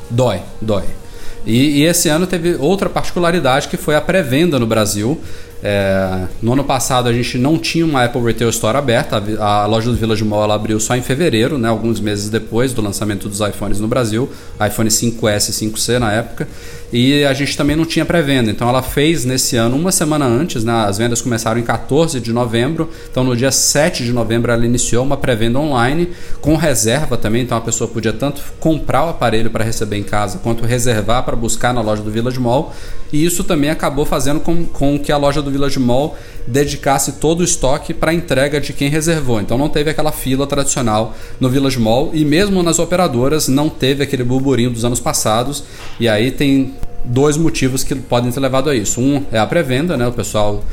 [0.08, 0.84] dói, dói.
[1.44, 5.20] E, e, esse ano teve outra particularidade que foi a pré-venda no Brasil.
[5.62, 9.66] É, no ano passado a gente não tinha uma Apple Retail Store aberta, a, a
[9.66, 13.40] loja do Village Mall abriu só em fevereiro, né, alguns meses depois do lançamento dos
[13.40, 16.46] iPhones no Brasil, iPhone 5S e 5C na época,
[16.92, 20.62] e a gente também não tinha pré-venda, então ela fez nesse ano, uma semana antes,
[20.64, 24.66] né, as vendas começaram em 14 de novembro, então no dia 7 de novembro ela
[24.66, 26.10] iniciou uma pré-venda online
[26.42, 30.38] com reserva também, então a pessoa podia tanto comprar o aparelho para receber em casa,
[30.42, 32.74] quanto reservar para buscar na loja do Village Mall,
[33.10, 37.40] e isso também acabou fazendo com, com que a loja do Village Mall dedicasse todo
[37.40, 39.40] o estoque para entrega de quem reservou.
[39.40, 44.02] Então não teve aquela fila tradicional no Village Mall e mesmo nas operadoras não teve
[44.02, 45.64] aquele burburinho dos anos passados.
[45.98, 49.00] E aí tem dois motivos que podem ter levado a isso.
[49.00, 50.06] Um é a pré-venda, né?
[50.06, 50.64] O pessoal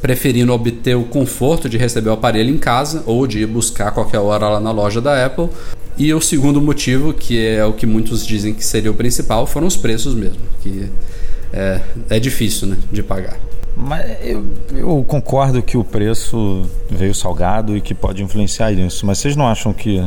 [0.00, 4.18] preferindo obter o conforto de receber o aparelho em casa ou de ir buscar qualquer
[4.18, 5.48] hora lá na loja da Apple.
[5.96, 9.66] E o segundo motivo, que é o que muitos dizem que seria o principal, foram
[9.66, 10.88] os preços mesmo, que
[11.52, 13.36] é, é difícil né, de pagar.
[13.80, 19.06] Mas eu, eu, concordo que o preço veio salgado e que pode influenciar nisso.
[19.06, 20.04] Mas vocês não acham que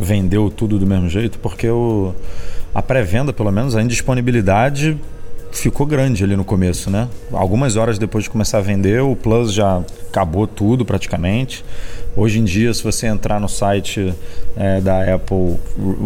[0.00, 1.38] vendeu tudo do mesmo jeito?
[1.38, 2.14] Porque o,
[2.74, 4.98] a pré-venda, pelo menos, a indisponibilidade
[5.52, 7.06] ficou grande ali no começo, né?
[7.30, 11.62] Algumas horas depois de começar a vender, o Plus já acabou tudo praticamente.
[12.14, 14.12] Hoje em dia, se você entrar no site
[14.54, 15.56] é, da Apple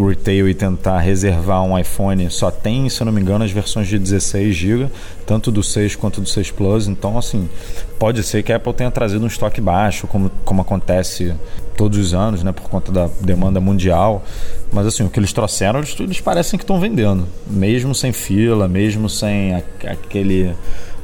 [0.06, 3.88] Retail e tentar reservar um iPhone, só tem, se eu não me engano, as versões
[3.88, 4.88] de 16 GB,
[5.26, 6.86] tanto do 6 quanto do 6 Plus.
[6.86, 7.48] Então, assim,
[7.98, 11.34] pode ser que a Apple tenha trazido um estoque baixo, como, como acontece
[11.76, 14.24] todos os anos, né, por conta da demanda mundial.
[14.72, 18.68] Mas, assim, o que eles trouxeram, eles, eles parecem que estão vendendo, mesmo sem fila,
[18.68, 20.54] mesmo sem a, aquele,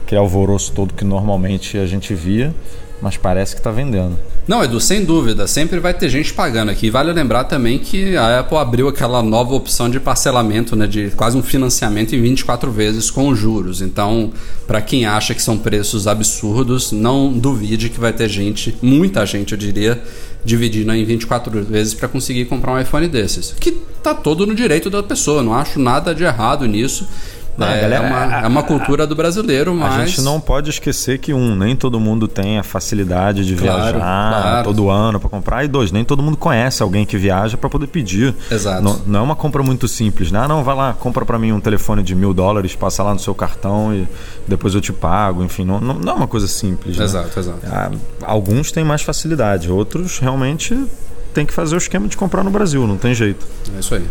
[0.04, 2.54] aquele alvoroço todo que normalmente a gente via
[3.02, 4.16] mas parece que está vendendo.
[4.46, 6.90] Não, Edu, sem dúvida, sempre vai ter gente pagando aqui.
[6.90, 11.36] Vale lembrar também que a Apple abriu aquela nova opção de parcelamento, né, de quase
[11.36, 13.80] um financiamento em 24 vezes com juros.
[13.80, 14.32] Então,
[14.66, 19.52] para quem acha que são preços absurdos, não duvide que vai ter gente, muita gente,
[19.52, 20.02] eu diria,
[20.44, 23.54] dividindo em 24 vezes para conseguir comprar um iPhone desses.
[23.60, 23.70] Que
[24.02, 27.06] tá todo no direito da pessoa, não acho nada de errado nisso.
[27.58, 29.94] É, galera, é, uma, é uma cultura do brasileiro, mas.
[29.94, 33.82] A gente não pode esquecer que, um, nem todo mundo tem a facilidade de claro,
[33.82, 34.64] viajar claro.
[34.64, 37.88] todo ano para comprar, e dois, nem todo mundo conhece alguém que viaja para poder
[37.88, 38.34] pedir.
[38.50, 38.82] Exato.
[38.82, 40.40] Não, não, é uma compra muito simples, né?
[40.42, 43.20] Ah, não, vai lá, compra para mim um telefone de mil dólares, passa lá no
[43.20, 44.08] seu cartão e
[44.48, 45.44] depois eu te pago.
[45.44, 46.96] Enfim, não, não, não é uma coisa simples.
[46.96, 47.04] Né?
[47.04, 47.60] Exato, exato.
[47.66, 47.90] Ah,
[48.22, 50.78] alguns têm mais facilidade, outros realmente
[51.34, 53.46] tem que fazer o esquema de comprar no Brasil, não tem jeito.
[53.76, 54.06] É isso aí.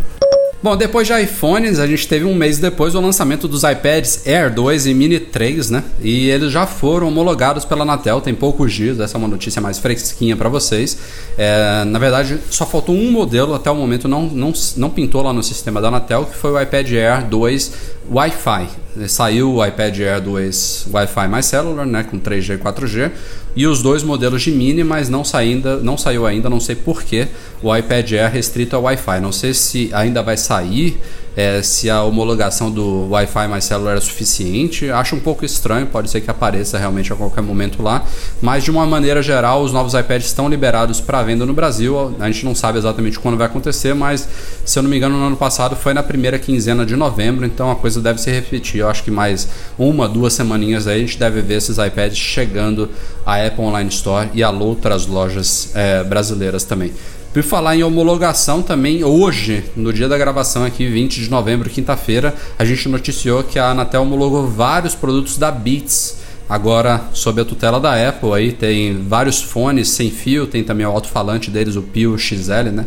[0.63, 4.54] Bom, depois de iPhones, a gente teve um mês depois o lançamento dos iPads Air
[4.54, 5.84] 2 e Mini 3, né?
[6.00, 9.80] E eles já foram homologados pela Anatel, tem poucos dias, essa é uma notícia mais
[9.80, 10.95] fresquinha para vocês.
[11.36, 15.34] É, na verdade, só faltou um modelo, até o momento não, não, não pintou lá
[15.34, 17.71] no sistema da Anatel, que foi o iPad Air 2
[18.12, 18.67] Wi-Fi.
[19.08, 23.12] Saiu o iPad Air 2 Wi-Fi mais celular, né, com 3G e 4G,
[23.56, 27.28] e os dois modelos de mini, mas não, ainda, não saiu ainda, não sei porquê,
[27.62, 29.19] o iPad Air restrito ao Wi-Fi.
[29.19, 31.00] Não sei se ainda vai sair
[31.36, 34.89] é, se a homologação do Wi-Fi mais celular é suficiente.
[34.89, 38.04] Acho um pouco estranho, pode ser que apareça realmente a qualquer momento lá,
[38.41, 42.15] mas de uma maneira geral, os novos iPads estão liberados para venda no Brasil.
[42.19, 44.28] A gente não sabe exatamente quando vai acontecer, mas
[44.65, 47.71] se eu não me engano, no ano passado foi na primeira quinzena de novembro, então
[47.71, 48.82] a coisa deve se repetir.
[48.82, 49.47] Eu acho que mais
[49.78, 52.89] uma, duas semaninhas aí a gente deve ver esses iPads chegando
[53.26, 56.91] à Apple Online Store e a outras lojas é, brasileiras também.
[57.34, 62.36] Por falar em homologação também, hoje, no dia da gravação aqui, 20 de novembro, quinta-feira,
[62.60, 66.17] a gente noticiou que a Anatel homologou vários produtos da Beats,
[66.50, 68.34] agora sob a tutela da Apple.
[68.34, 72.86] Aí tem vários fones sem fio, tem também o alto-falante deles, o Pio XL, né?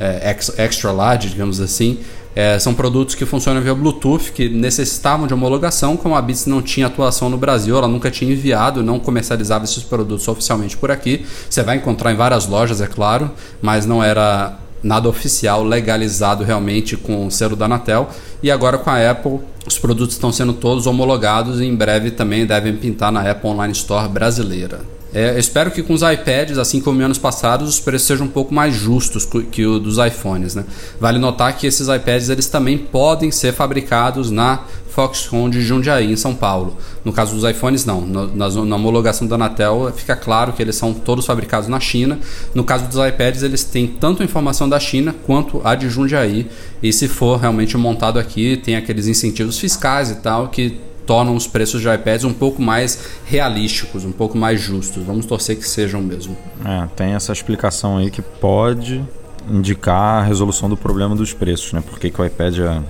[0.00, 2.00] É, extra large, digamos assim.
[2.34, 6.60] É, são produtos que funcionam via Bluetooth, que necessitavam de homologação, como a Beats não
[6.60, 11.24] tinha atuação no Brasil, ela nunca tinha enviado, não comercializava esses produtos oficialmente por aqui.
[11.48, 13.30] Você vai encontrar em várias lojas, é claro,
[13.62, 18.10] mas não era nada oficial, legalizado realmente com o selo da Anatel.
[18.42, 22.44] E agora com a Apple, os produtos estão sendo todos homologados e em breve também
[22.44, 24.93] devem pintar na Apple Online Store brasileira.
[25.14, 28.30] É, espero que com os iPads, assim como em anos passados, os preços sejam um
[28.30, 30.56] pouco mais justos que o dos iPhones.
[30.56, 30.64] Né?
[30.98, 36.16] Vale notar que esses iPads eles também podem ser fabricados na Foxconn de Jundiaí, em
[36.16, 36.76] São Paulo.
[37.04, 38.00] No caso dos iPhones, não.
[38.00, 42.18] Na, na, homologação da Anatel, fica claro que eles são todos fabricados na China.
[42.54, 46.48] No caso dos iPads, eles têm tanto informação da China quanto a de Jundiaí.
[46.82, 51.46] E se for realmente montado aqui, tem aqueles incentivos fiscais e tal que tornam os
[51.46, 55.02] preços de iPads um pouco mais realísticos, um pouco mais justos.
[55.02, 56.36] Vamos torcer que sejam mesmo.
[56.64, 59.04] É, tem essa explicação aí que pode
[59.50, 61.82] indicar a resolução do problema dos preços, né?
[61.86, 62.82] Por que, que o iPad é,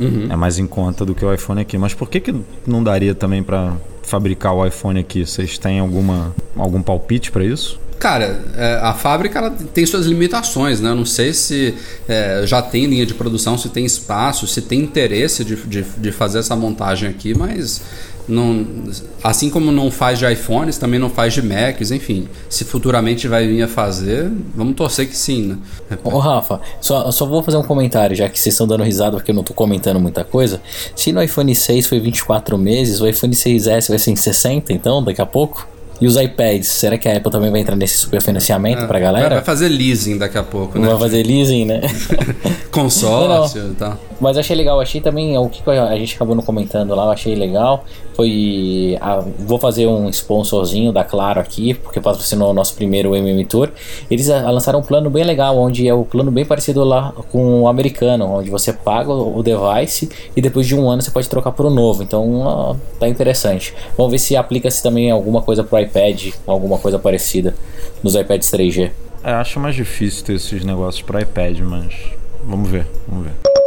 [0.00, 0.26] uhum.
[0.30, 1.78] é, mais em conta do que o iPhone aqui.
[1.78, 2.34] Mas por que, que
[2.66, 5.24] não daria também para fabricar o iPhone aqui?
[5.24, 7.78] Vocês têm alguma, algum palpite para isso?
[8.00, 10.88] Cara, é, a fábrica ela tem suas limitações, né?
[10.88, 11.74] Eu não sei se
[12.08, 16.10] é, já tem linha de produção, se tem espaço, se tem interesse de, de, de
[16.10, 17.82] fazer essa montagem aqui, mas
[18.26, 18.66] não,
[19.22, 22.26] assim como não faz de iPhones, também não faz de Macs, enfim.
[22.48, 25.58] Se futuramente vai vir a fazer, vamos torcer que sim,
[25.90, 25.98] né?
[26.02, 29.30] Ô Rafa, só, só vou fazer um comentário, já que vocês estão dando risada porque
[29.30, 30.62] eu não estou comentando muita coisa.
[30.96, 35.04] Se no iPhone 6 foi 24 meses, o iPhone 6S vai ser em 60, então,
[35.04, 35.68] daqui a pouco?
[36.00, 38.98] E os iPads, será que a Apple também vai entrar nesse super financiamento é, pra
[38.98, 39.34] galera?
[39.36, 40.88] Vai fazer leasing daqui a pouco, né?
[40.88, 41.80] Vai fazer leasing, né?
[42.72, 43.98] Consórcio e tal.
[44.20, 47.34] Mas achei legal, achei também o que a gente acabou não comentando lá, eu achei
[47.34, 47.84] legal.
[48.14, 48.98] Foi.
[49.00, 53.70] A, vou fazer um sponsorzinho da Claro aqui, porque patrocinou o nosso primeiro MM Tour.
[54.10, 57.62] Eles lançaram um plano bem legal, onde é o um plano bem parecido lá com
[57.62, 61.52] o americano, onde você paga o device e depois de um ano você pode trocar
[61.52, 62.02] por um novo.
[62.02, 63.74] Então ó, tá interessante.
[63.96, 67.54] Vamos ver se aplica-se também alguma coisa pro iPad, alguma coisa parecida
[68.02, 68.90] nos iPads 3G.
[69.22, 71.94] É, acho mais difícil ter esses negócios para iPad, mas
[72.44, 73.59] vamos ver, vamos ver.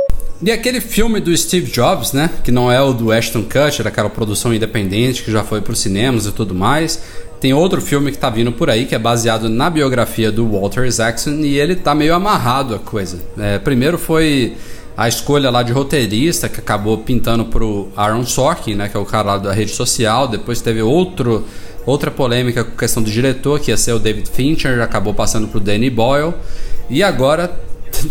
[0.45, 2.29] E aquele filme do Steve Jobs, né?
[2.43, 5.79] Que não é o do Ashton Kutcher, aquela produção independente que já foi para os
[5.79, 7.01] cinemas e tudo mais.
[7.39, 10.85] Tem outro filme que tá vindo por aí que é baseado na biografia do Walter
[10.85, 13.19] Isaacson e ele tá meio amarrado a coisa.
[13.37, 14.57] É, primeiro foi
[14.97, 18.89] a escolha lá de roteirista que acabou pintando pro Aaron Sorkin, né?
[18.89, 20.27] Que é o cara lá da rede social.
[20.27, 21.45] Depois teve outro
[21.85, 25.61] outra polêmica com questão do diretor, que ia ser o David Fincher, acabou passando pro
[25.61, 26.33] Danny Boyle.
[26.89, 27.49] E agora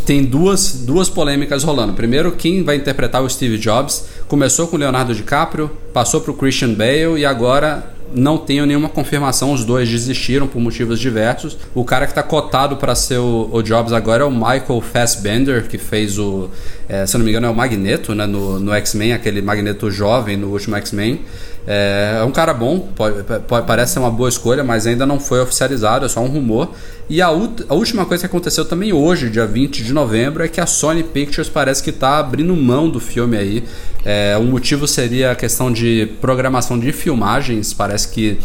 [0.04, 1.92] tem duas, duas polêmicas rolando.
[1.92, 6.74] Primeiro, quem vai interpretar o Steve Jobs começou com Leonardo DiCaprio, passou para o Christian
[6.74, 11.56] Bale e agora não tenho nenhuma confirmação, os dois desistiram por motivos diversos.
[11.74, 15.66] O cara que está cotado para ser o, o, Jobs agora é o Michael Fassbender,
[15.66, 16.50] que fez o,
[16.88, 20.36] é, se não me engano, é o Magneto né, no, no X-Men, aquele Magneto jovem
[20.36, 21.20] no último X-Men.
[21.66, 25.20] É, é, um cara bom, pode, pode, parece ser uma boa escolha, mas ainda não
[25.20, 26.70] foi oficializado, é só um rumor.
[27.08, 30.60] E a, a, última coisa que aconteceu também hoje, dia 20 de novembro, é que
[30.60, 33.64] a Sony Pictures parece que está abrindo mão do filme aí.
[34.04, 38.38] É, o motivo seria a questão de programação de filmagens, parece que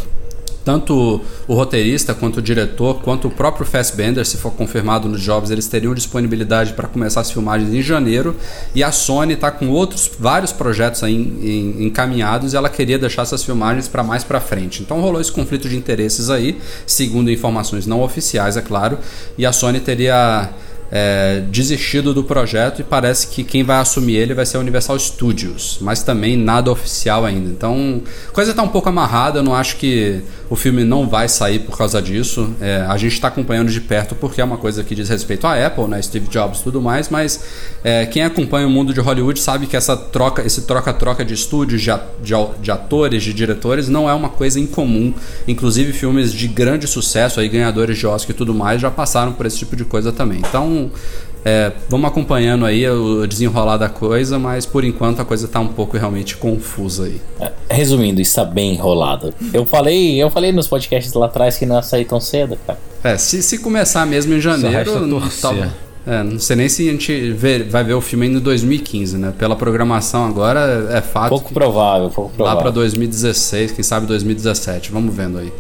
[0.68, 5.50] tanto o roteirista, quanto o diretor, quanto o próprio Fassbender, se for confirmado nos jobs,
[5.50, 8.36] eles teriam disponibilidade para começar as filmagens em janeiro.
[8.76, 11.16] E a Sony está com outros vários projetos aí
[11.80, 14.82] encaminhados e ela queria deixar essas filmagens para mais para frente.
[14.82, 19.00] Então rolou esse conflito de interesses aí, segundo informações não oficiais, é claro.
[19.38, 20.50] E a Sony teria
[20.92, 24.98] é, desistido do projeto e parece que quem vai assumir ele vai ser a Universal
[25.00, 27.50] Studios, mas também nada oficial ainda.
[27.50, 29.40] Então, a coisa está um pouco amarrada.
[29.40, 32.50] Eu não acho que o filme não vai sair por causa disso.
[32.62, 35.66] É, a gente está acompanhando de perto porque é uma coisa que diz respeito à
[35.66, 37.10] Apple, né, Steve Jobs, e tudo mais.
[37.10, 37.44] Mas
[37.84, 41.82] é, quem acompanha o mundo de Hollywood sabe que essa troca, esse troca-troca de estúdios,
[41.82, 45.14] de, de, de atores, de diretores, não é uma coisa incomum.
[45.48, 49.46] Inclusive filmes de grande sucesso, aí ganhadores de Oscar e tudo mais, já passaram por
[49.46, 50.40] esse tipo de coisa também.
[50.40, 50.77] Então
[51.46, 55.70] é, vamos acompanhando aí o desenrolar da coisa, mas por enquanto a coisa está um
[55.70, 57.22] pouco realmente confusa aí.
[57.40, 59.34] É, resumindo, está bem enrolado.
[59.54, 62.78] Eu falei, eu falei nos podcasts lá atrás que não ia sair tão cedo, cara.
[63.04, 65.72] É, se, se começar mesmo em janeiro, não, tá,
[66.06, 69.18] é, não sei nem se a gente vê, vai ver o filme ainda em 2015,
[69.18, 69.34] né?
[69.38, 71.30] Pela programação agora é, é fato.
[71.30, 72.58] Pouco provável, pouco provável.
[72.58, 74.92] Lá para 2016, quem sabe 2017.
[74.92, 75.52] Vamos vendo aí.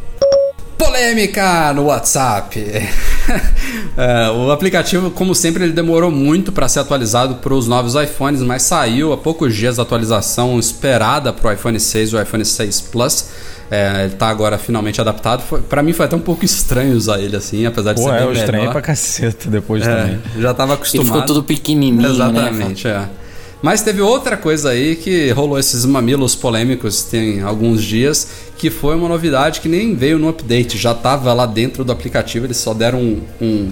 [0.78, 2.60] Polêmica no WhatsApp.
[3.98, 8.42] é, o aplicativo, como sempre, ele demorou muito para ser atualizado para os novos iPhones,
[8.42, 12.46] mas saiu há poucos dias a atualização esperada para o iPhone 6 e o iPhone
[12.46, 13.30] 6 Plus.
[13.70, 15.44] É, ele está agora finalmente adaptado.
[15.63, 18.18] Para mim foi até um pouco estranho usar ele assim, apesar de Pô, ser é,
[18.20, 20.22] bem eu estranhei pra caceta depois é, também.
[20.40, 21.08] Já estava acostumado.
[21.08, 23.10] Ele ficou tudo pequenininho, né, Exatamente, né?
[23.24, 23.27] é.
[23.62, 28.96] Mas teve outra coisa aí que rolou esses mamilos polêmicos tem alguns dias, que foi
[28.96, 32.74] uma novidade que nem veio no update, já estava lá dentro do aplicativo, eles só
[32.74, 33.72] deram um, um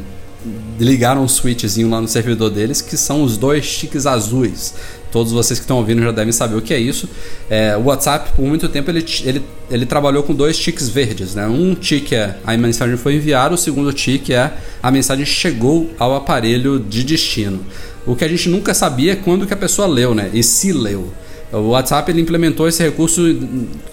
[0.80, 4.76] ligaram um switchzinho lá no servidor deles, que são os dois tiques azuis.
[5.12, 7.10] Todos vocês que estão ouvindo já devem saber o que é isso.
[7.50, 11.34] É, o WhatsApp, por muito tempo, ele, ele, ele trabalhou com dois tiques verdes.
[11.36, 11.48] Né?
[11.48, 16.16] Um tique é a mensagem foi enviada, o segundo tique é a mensagem chegou ao
[16.16, 17.66] aparelho de destino.
[18.06, 20.30] O que a gente nunca sabia é quando que a pessoa leu, né?
[20.34, 21.12] E se leu.
[21.56, 23.22] O WhatsApp ele implementou esse recurso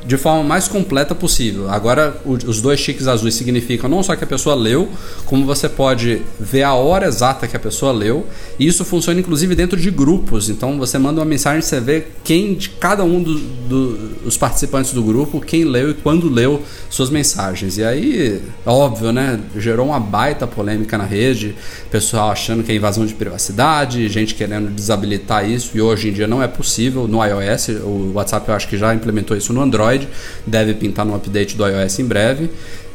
[0.05, 1.71] de forma mais completa possível.
[1.71, 4.89] Agora, os dois tiques azuis significam não só que a pessoa leu,
[5.25, 8.27] como você pode ver a hora exata que a pessoa leu.
[8.59, 10.49] E isso funciona inclusive dentro de grupos.
[10.49, 15.03] Então, você manda uma mensagem, você vê quem de cada um dos do, participantes do
[15.03, 17.79] grupo, quem leu e quando leu suas mensagens.
[17.79, 19.39] E aí, óbvio, né?
[19.57, 21.55] Gerou uma baita polêmica na rede,
[21.91, 26.27] pessoal achando que é invasão de privacidade, gente querendo desabilitar isso, e hoje em dia
[26.27, 27.52] não é possível no iOS.
[27.85, 30.09] O WhatsApp eu acho que já implementou isso no Android,
[30.47, 32.51] deve pintar no update do iOS em breve.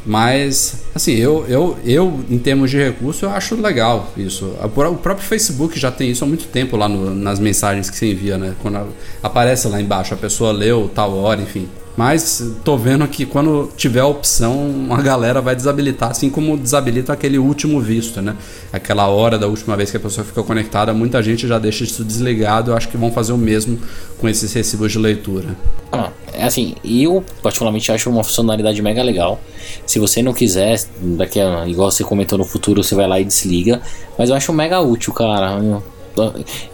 [0.06, 4.54] Mas, assim, eu, eu, eu em termos de recurso, eu acho legal isso.
[4.64, 8.12] O próprio Facebook já tem isso há muito tempo lá no, nas mensagens que você
[8.12, 8.56] envia, né?
[8.62, 8.88] Quando
[9.22, 11.68] aparece lá embaixo, a pessoa leu tal hora, enfim.
[11.98, 17.12] Mas tô vendo que quando tiver a opção, a galera vai desabilitar, assim como desabilita
[17.12, 18.36] aquele último visto, né?
[18.72, 22.04] Aquela hora da última vez que a pessoa ficou conectada, muita gente já deixa isso
[22.04, 22.70] desligado.
[22.70, 23.80] Eu acho que vão fazer o mesmo
[24.20, 25.58] com esses recibos de leitura.
[25.92, 29.42] Ah, é assim, eu particularmente acho uma funcionalidade mega legal.
[29.88, 33.26] Se você não quiser, daqui a, igual você comentou no futuro, você vai lá e
[33.26, 33.82] desliga.
[34.16, 35.60] Mas eu acho mega útil, cara.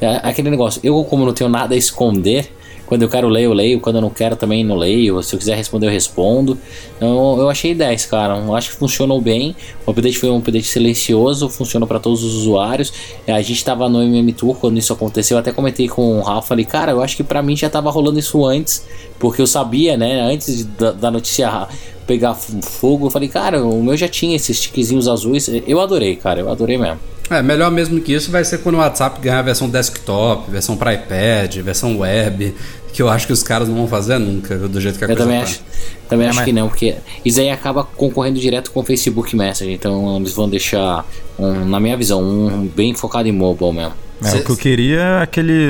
[0.01, 2.51] É aquele negócio, eu como não tenho nada a esconder,
[2.93, 3.79] quando eu quero ler, eu leio.
[3.79, 5.23] Quando eu não quero, também não leio.
[5.23, 6.55] Se eu quiser responder, eu respondo.
[6.95, 8.37] Então, eu achei 10, cara.
[8.37, 9.55] Eu acho que funcionou bem.
[9.83, 12.93] O update foi um update silencioso, funcionou para todos os usuários.
[13.27, 15.37] A gente tava no MM Tour quando isso aconteceu.
[15.37, 16.49] Eu até comentei com o Rafa.
[16.49, 18.85] Falei, cara, eu acho que para mim já tava rolando isso antes.
[19.17, 20.21] Porque eu sabia, né?
[20.21, 21.67] Antes da, da notícia
[22.05, 25.49] pegar fogo, eu falei, cara, o meu já tinha esses tiquezinhos azuis.
[25.65, 26.41] Eu adorei, cara.
[26.41, 26.99] Eu adorei mesmo.
[27.33, 30.77] É, melhor mesmo que isso vai ser quando o WhatsApp ganhar a versão desktop, versão
[30.77, 32.53] para iPad, versão web,
[32.93, 35.15] que eu acho que os caras não vão fazer nunca, do jeito que a eu
[35.15, 35.45] coisa também tá.
[35.45, 35.61] Acho,
[36.07, 36.45] também é, acho mas...
[36.45, 40.47] que não, porque isso aí acaba concorrendo direto com o Facebook Messenger, então eles vão
[40.47, 41.05] deixar,
[41.39, 43.93] um, na minha visão, um bem focado em mobile mesmo.
[44.23, 44.37] É, Cê...
[44.37, 45.67] o que eu queria é aquele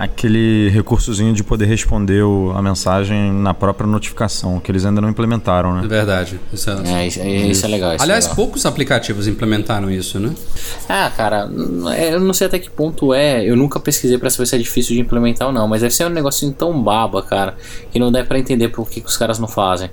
[0.00, 5.10] aquele recursozinho de poder responder o, a mensagem na própria notificação, que eles ainda não
[5.10, 5.86] implementaram, né?
[5.86, 6.40] Verdade.
[6.50, 7.94] Isso é, é, isso, isso é legal.
[7.94, 8.36] Isso Aliás, é legal.
[8.36, 10.32] poucos aplicativos implementaram isso, né?
[10.88, 11.50] Ah, cara,
[12.10, 13.44] eu não sei até que ponto é.
[13.44, 16.06] Eu nunca pesquisei para saber se é difícil de implementar ou não, mas deve ser
[16.06, 17.54] um negocinho tão baba, cara,
[17.92, 19.90] que não dá para entender por que, que os caras não fazem.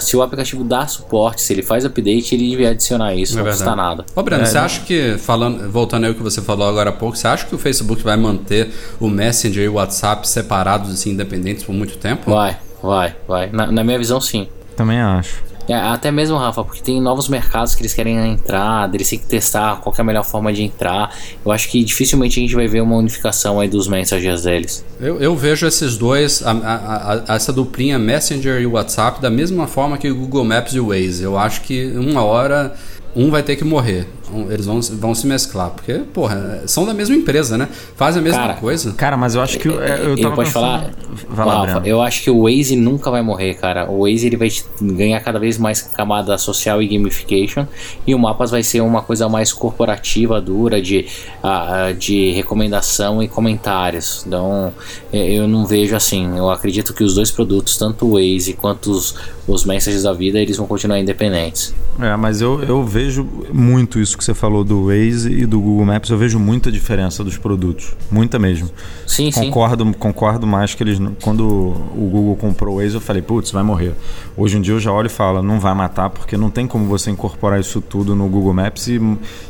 [0.00, 3.44] Se o aplicativo dá suporte, se ele faz update, ele devia adicionar isso, é não
[3.44, 3.62] verdade.
[3.62, 4.04] custa nada.
[4.16, 6.92] Ô, Breno, é, você acha que, falando, voltando aí o que você falou agora há
[6.92, 8.68] pouco, você acha que o Facebook vai manter
[8.98, 12.30] o Messenger e o WhatsApp separados, assim, independentes por muito tempo?
[12.30, 13.50] Vai, vai, vai.
[13.50, 14.48] Na, na minha visão, sim.
[14.76, 15.46] Também acho.
[15.68, 19.26] É, até mesmo, Rafa, porque tem novos mercados que eles querem entrar, eles têm que
[19.26, 21.12] testar qual que é a melhor forma de entrar.
[21.44, 24.84] Eu acho que dificilmente a gente vai ver uma unificação aí dos mensagers deles.
[25.00, 29.66] Eu, eu vejo esses dois, a, a, a, essa duplinha Messenger e WhatsApp, da mesma
[29.66, 31.24] forma que o Google Maps e o Waze.
[31.24, 32.74] Eu acho que uma hora
[33.14, 34.06] um vai ter que morrer.
[34.50, 35.70] Eles vão, vão se mesclar.
[35.70, 37.68] Porque, porra, são da mesma empresa, né?
[37.96, 38.92] Fazem a mesma cara, coisa.
[38.92, 39.68] Cara, mas eu acho que.
[39.68, 40.90] Eu, eu, eu pode falar.
[41.28, 43.90] Vai lá, Rafa, eu acho que o Waze nunca vai morrer, cara.
[43.90, 44.48] O Waze ele vai
[44.80, 47.66] ganhar cada vez mais camada social e gamification.
[48.06, 51.06] E o Mapas vai ser uma coisa mais corporativa, dura, de,
[51.42, 54.24] uh, de recomendação e comentários.
[54.26, 54.72] Então,
[55.12, 56.36] eu não vejo assim.
[56.36, 59.14] Eu acredito que os dois produtos, tanto o Waze quanto os,
[59.46, 61.74] os Messages da vida, eles vão continuar independentes.
[62.00, 65.84] É, mas eu, eu vejo muito isso que você falou do Waze e do Google
[65.84, 66.10] Maps.
[66.10, 67.94] Eu vejo muita diferença dos produtos.
[68.10, 68.70] Muita mesmo.
[69.06, 69.92] Sim, concordo, sim.
[69.92, 70.98] Concordo mais que eles.
[71.20, 73.94] Quando o Google comprou o Waze, eu falei, putz, vai morrer.
[74.36, 76.86] Hoje em dia eu já olho e falo, não vai matar, porque não tem como
[76.86, 79.00] você incorporar isso tudo no Google Maps e,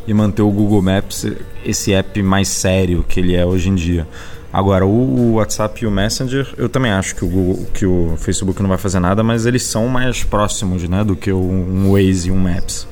[0.07, 1.27] e manter o Google Maps
[1.65, 4.07] esse app mais sério que ele é hoje em dia.
[4.53, 8.63] Agora, o WhatsApp e o Messenger, eu também acho que o, Google, que o Facebook
[8.63, 12.33] não vai fazer nada, mas eles são mais próximos né, do que um Waze e
[12.33, 12.89] um Maps.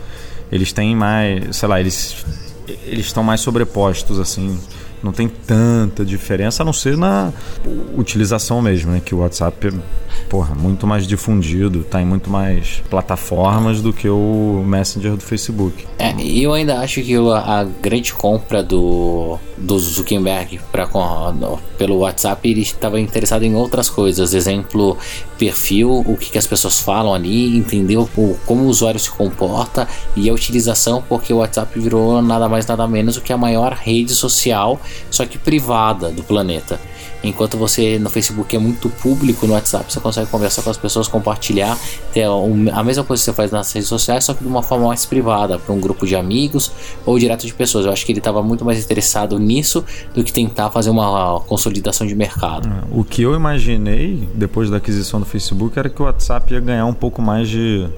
[0.54, 2.24] Eles têm mais, sei lá, eles
[2.86, 4.58] eles estão mais sobrepostos assim
[5.04, 7.30] não tem tanta diferença, a não ser na
[7.94, 9.02] utilização mesmo, né?
[9.04, 9.72] Que o WhatsApp é,
[10.30, 15.86] porra, muito mais difundido, tá em muito mais plataformas do que o Messenger do Facebook.
[15.98, 20.88] É, eu ainda acho que a grande compra do, do Zuckerberg pra,
[21.78, 24.34] pelo WhatsApp, ele estava interessado em outras coisas.
[24.34, 24.96] Exemplo,
[25.38, 28.08] perfil, o que, que as pessoas falam ali, entender o,
[28.46, 32.86] como o usuário se comporta e a utilização, porque o WhatsApp virou nada mais nada
[32.86, 34.80] menos do que a maior rede social
[35.10, 36.80] só que privada do planeta.
[37.24, 41.08] Enquanto você no Facebook é muito público, no WhatsApp você consegue conversar com as pessoas,
[41.08, 41.76] compartilhar,
[42.12, 44.88] ter a mesma coisa que você faz nas redes sociais, só que de uma forma
[44.88, 46.70] mais privada, para um grupo de amigos
[47.06, 47.86] ou direto de pessoas.
[47.86, 52.06] Eu acho que ele estava muito mais interessado nisso do que tentar fazer uma consolidação
[52.06, 52.68] de mercado.
[52.68, 56.60] É, o que eu imaginei depois da aquisição do Facebook era que o WhatsApp ia
[56.60, 57.88] ganhar um pouco mais de.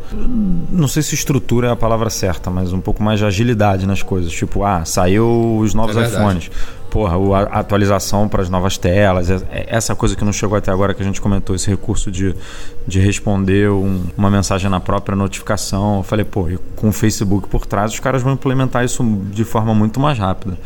[0.70, 4.03] Não sei se estrutura é a palavra certa, mas um pouco mais de agilidade nas
[4.03, 4.31] coisas.
[4.33, 6.51] Tipo, ah, saiu os novos é iPhones
[6.91, 7.16] porra,
[7.51, 10.95] a atualização para as novas telas, é- é essa coisa que não chegou até agora
[10.95, 12.34] que a gente comentou, esse recurso de,
[12.87, 15.99] de responder um- uma mensagem na própria notificação.
[15.99, 19.45] Eu falei, pô, e com o Facebook por trás, os caras vão implementar isso de
[19.45, 20.59] forma muito mais rápida.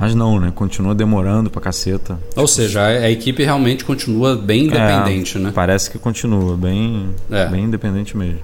[0.00, 0.52] Mas não, né?
[0.54, 2.18] Continua demorando pra caceta.
[2.36, 5.52] Ou seja, a, a equipe realmente continua bem independente, É, né?
[5.52, 7.46] Parece que continua, bem, É.
[7.48, 8.38] bem independente mesmo.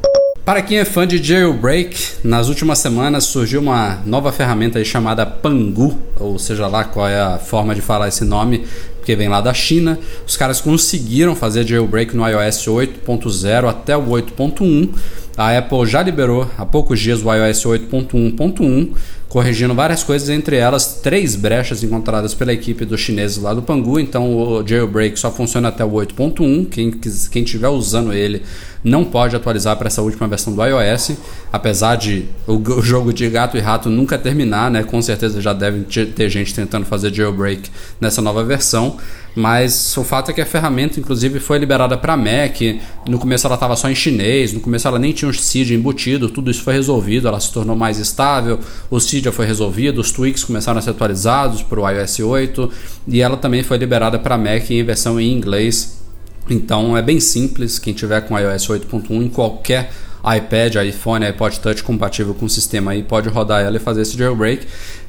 [0.45, 5.97] Para quem é fã de jailbreak, nas últimas semanas surgiu uma nova ferramenta chamada Pangu,
[6.21, 8.67] ou seja lá qual é a forma de falar esse nome,
[8.99, 9.99] porque vem lá da China.
[10.27, 14.91] Os caras conseguiram fazer jailbreak no iOS 8.0 até o 8.1.
[15.35, 18.91] A Apple já liberou há poucos dias o iOS 8.1.1,
[19.31, 23.99] corrigindo várias coisas, entre elas três brechas encontradas pela equipe dos chineses lá do Pangu.
[23.99, 26.69] Então o jailbreak só funciona até o 8.1.
[26.69, 28.43] Quem, quem estiver usando ele
[28.85, 31.13] não pode atualizar para essa última versão do iOS,
[31.51, 34.85] apesar de o, jogo de gato e rato nunca terminar, né?
[34.85, 38.99] Com certeza já deve te- ter gente tentando fazer jailbreak nessa nova versão.
[39.37, 42.61] Mas o fato é que a ferramenta, inclusive, foi liberada para Mac.
[43.09, 46.29] No começo ela estava só em chinês, no começo ela nem tinha o seed embutido,
[46.29, 50.13] tudo isso foi resolvido, ela se tornou mais estável, o seed já foi resolvido, os
[50.13, 52.71] tweaks começaram a ser atualizados para o iOS 8
[53.09, 56.04] e ela também foi liberada para Mac em versão em inglês.
[56.49, 59.91] Então é bem simples, quem tiver com iOS 8.1 em qualquer
[60.25, 64.17] iPad, iPhone, iPod Touch compatível com o sistema aí pode rodar ela e fazer esse
[64.17, 64.67] jailbreak.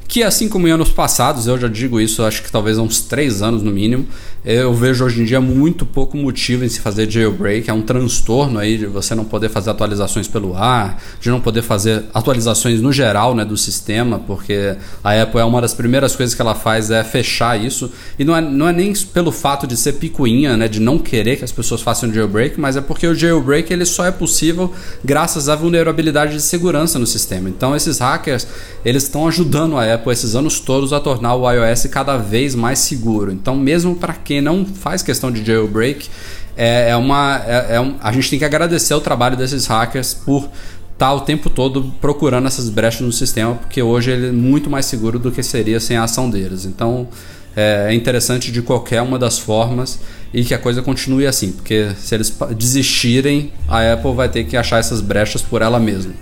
[0.07, 3.01] Que assim como em anos passados, eu já digo isso, acho que talvez há uns
[3.01, 4.05] 3 anos no mínimo,
[4.45, 7.67] eu vejo hoje em dia muito pouco motivo em se fazer jailbreak.
[7.67, 11.63] É um transtorno aí de você não poder fazer atualizações pelo ar, de não poder
[11.63, 16.35] fazer atualizações no geral né, do sistema, porque a Apple é uma das primeiras coisas
[16.35, 17.91] que ela faz é fechar isso.
[18.19, 21.37] E não é, não é nem pelo fato de ser picuinha, né, de não querer
[21.37, 24.71] que as pessoas façam jailbreak, mas é porque o jailbreak ele só é possível
[25.03, 27.49] graças à vulnerabilidade de segurança no sistema.
[27.49, 28.47] Então esses hackers
[28.85, 32.77] eles estão ajudando a Apple esses anos todos a tornar o iOS cada vez mais
[32.77, 33.31] seguro.
[33.31, 36.09] Então mesmo para quem não faz questão de jailbreak,
[36.57, 40.13] é, é uma, é, é um, a gente tem que agradecer o trabalho desses hackers
[40.13, 40.49] por
[40.93, 44.85] estar o tempo todo procurando essas brechas no sistema, porque hoje ele é muito mais
[44.85, 46.65] seguro do que seria sem a ação deles.
[46.65, 47.07] Então
[47.55, 49.99] é interessante de qualquer uma das formas
[50.33, 54.57] e que a coisa continue assim, porque se eles desistirem, a Apple vai ter que
[54.57, 56.13] achar essas brechas por ela mesma.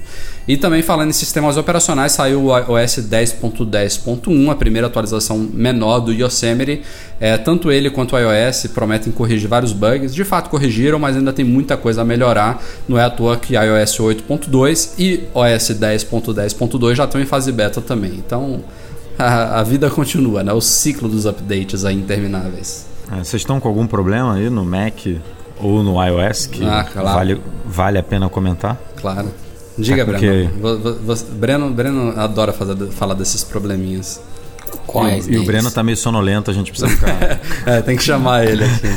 [0.46, 6.12] E também falando em sistemas operacionais, saiu o OS 10.10.1, a primeira atualização menor do
[6.12, 6.82] Yosemite.
[7.20, 10.14] É, tanto ele quanto o iOS prometem corrigir vários bugs.
[10.14, 12.62] De fato corrigiram, mas ainda tem muita coisa a melhorar.
[12.88, 17.80] Não é à toa que iOS 8.2 e OS 10.10.2 já estão em fase beta
[17.82, 18.12] também.
[18.16, 18.62] Então
[19.18, 20.52] a, a vida continua, né?
[20.52, 22.86] O ciclo dos updates aí intermináveis.
[23.12, 25.06] É, vocês estão com algum problema aí no Mac
[25.60, 27.08] ou no iOS que Ah, claro.
[27.18, 28.78] vale, vale a pena comentar?
[28.98, 29.30] Claro.
[29.78, 30.50] Diga, Tá, Breno.
[30.52, 31.70] porque- Vo- vo- vo- Breno.
[31.72, 34.20] Breno adora fazer, falar desses probleminhas.
[34.88, 35.46] Quais E, e o?
[35.46, 37.40] Breno tá meio sonolento, a gente precisa ficar.
[37.66, 38.88] É, tem que chamar ele aqui.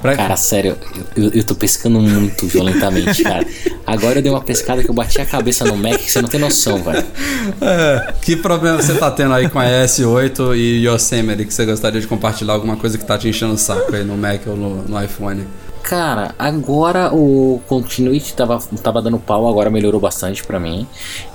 [0.00, 0.76] Pra- Cara, sério,
[1.16, 3.46] eu, eu tô pescando muito violentamente, cara.
[3.86, 6.28] Agora eu dei uma pescada que eu bati a cabeça no Mac que você não
[6.28, 7.04] tem noção, velho.
[7.60, 12.00] É, que problema você tá tendo aí com a S8 e Yosemite que você gostaria
[12.00, 14.82] de compartilhar alguma coisa que tá te enchendo o saco aí no Mac ou no,
[14.84, 15.44] no iPhone?
[15.82, 20.86] Cara, agora o Continuity tava, tava dando pau, agora melhorou bastante pra mim.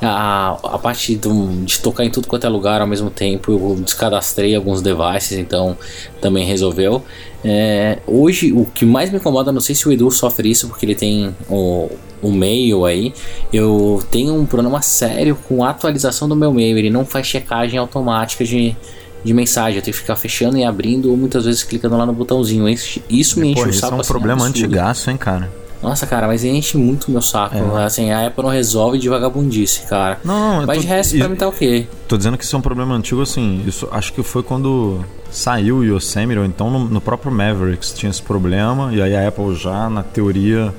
[0.02, 3.76] A, a parte do- de tocar em tudo quanto é lugar ao mesmo tempo, eu
[3.84, 5.78] descadastrei alguns devices, então
[6.22, 7.04] também resolveu.
[7.44, 10.86] É, hoje, o que mais me incomoda, não sei se o Edu sofre isso, porque
[10.86, 11.90] ele tem o,
[12.22, 13.14] o mail aí.
[13.52, 17.78] Eu tenho um problema sério com a atualização do meu mail, ele não faz checagem
[17.78, 18.76] automática de.
[19.24, 22.14] De mensagem, eu tenho que ficar fechando e abrindo, ou muitas vezes clicando lá no
[22.14, 22.68] botãozinho.
[22.70, 23.94] Isso, isso me enche o isso saco.
[23.94, 24.66] é um assim, problema absurdo.
[24.66, 25.52] antigaço, hein, cara?
[25.82, 27.56] Nossa, cara, mas enche muito meu saco.
[27.56, 27.84] É.
[27.86, 30.20] Assim, a Apple não resolve de vagabundice, cara.
[30.24, 31.88] Não, não, mas tô- de resto, e- pra mim tá ok.
[32.08, 33.64] Tô dizendo que isso é um problema antigo, assim.
[33.68, 38.10] Isso acho que foi quando saiu o Yosemite, ou então no, no próprio Mavericks tinha
[38.10, 40.74] esse problema, e aí a Apple já, na teoria,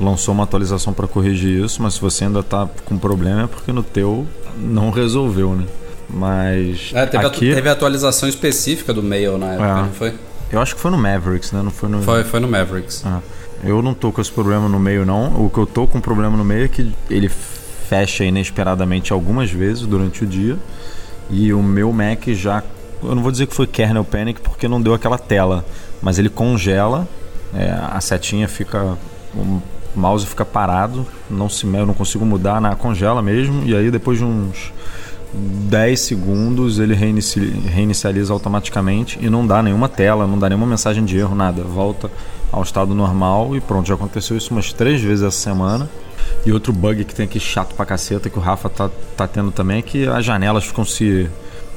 [0.00, 3.72] lançou uma atualização para corrigir isso, mas se você ainda tá com problema é porque
[3.72, 4.26] no teu
[4.58, 5.64] não resolveu, né?
[6.12, 6.90] Mas.
[6.94, 9.74] É, teve, aqui, teve atualização específica do Mail na época, É.
[9.82, 10.14] não foi?
[10.50, 11.62] Eu acho que foi no Mavericks, né?
[11.62, 12.02] Não foi no.
[12.02, 13.02] Foi, foi no Mavericks.
[13.06, 13.20] Ah,
[13.64, 15.44] eu não tô com esse problema no meio, não.
[15.44, 19.86] O que eu tô com problema no meio é que ele fecha inesperadamente algumas vezes
[19.86, 20.58] durante o dia.
[21.30, 22.62] E o meu Mac já.
[23.02, 25.64] Eu não vou dizer que foi kernel panic porque não deu aquela tela.
[26.02, 27.08] Mas ele congela,
[27.54, 28.98] é, a setinha fica.
[29.34, 29.62] O
[29.94, 33.64] mouse fica parado, não se eu não consigo mudar, na congela mesmo.
[33.64, 34.72] E aí depois de uns
[35.34, 41.04] 10 segundos ele reinici- reinicializa automaticamente e não dá nenhuma tela, não dá nenhuma mensagem
[41.04, 41.62] de erro, nada.
[41.62, 42.10] Volta
[42.50, 43.88] ao estado normal e pronto.
[43.88, 45.88] Já aconteceu isso umas três vezes essa semana.
[46.44, 49.50] E outro bug que tem aqui chato pra caceta que o Rafa tá, tá tendo
[49.50, 51.28] também é que as janelas ficam se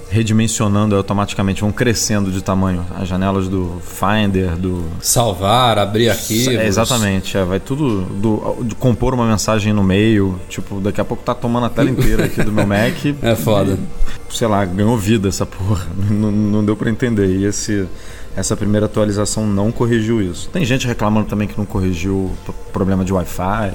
[0.10, 2.86] redimensionando automaticamente, vão crescendo de tamanho.
[2.96, 4.84] As janelas do Finder, do.
[5.00, 6.56] Salvar, abrir arquivos.
[6.56, 8.02] É, exatamente, é, vai tudo.
[8.02, 10.40] Do, de compor uma mensagem no meio.
[10.50, 12.96] Tipo, daqui a pouco tá tomando a tela inteira aqui do meu Mac.
[13.22, 13.78] É foda.
[14.30, 15.86] E, sei lá, ganhou vida essa porra.
[16.10, 17.28] Não, não deu para entender.
[17.28, 17.88] E esse
[18.36, 20.50] essa primeira atualização não corrigiu isso.
[20.50, 23.74] Tem gente reclamando também que não corrigiu o problema de Wi-Fi.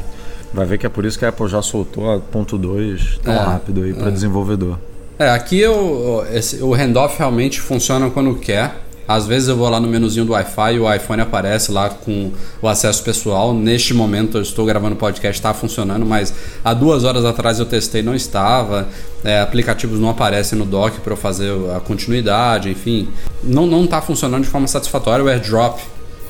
[0.53, 3.33] Vai ver que é por isso que a Apple já soltou a ponto 2 tão
[3.33, 4.11] é, rápido aí para é.
[4.11, 4.79] desenvolvedor.
[5.21, 8.75] É, aqui eu, esse, o handoff realmente funciona quando quer.
[9.07, 12.33] Às vezes eu vou lá no menuzinho do Wi-Fi e o iPhone aparece lá com
[12.63, 13.53] o acesso pessoal.
[13.53, 16.33] Neste momento eu estou gravando o podcast, está funcionando, mas
[16.65, 18.89] há duas horas atrás eu testei não estava.
[19.23, 23.07] É, aplicativos não aparecem no dock para eu fazer a continuidade, enfim.
[23.45, 25.23] Não está funcionando de forma satisfatória.
[25.23, 25.81] O AirDrop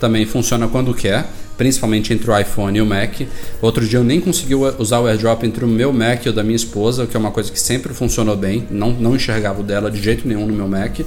[0.00, 1.28] também funciona quando quer
[1.60, 3.20] principalmente entre o iPhone e o Mac.
[3.60, 6.42] Outro dia eu nem consegui usar o AirDrop entre o meu Mac e o da
[6.42, 8.66] minha esposa, que é uma coisa que sempre funcionou bem.
[8.70, 11.00] Não, não enxergava o dela de jeito nenhum no meu Mac.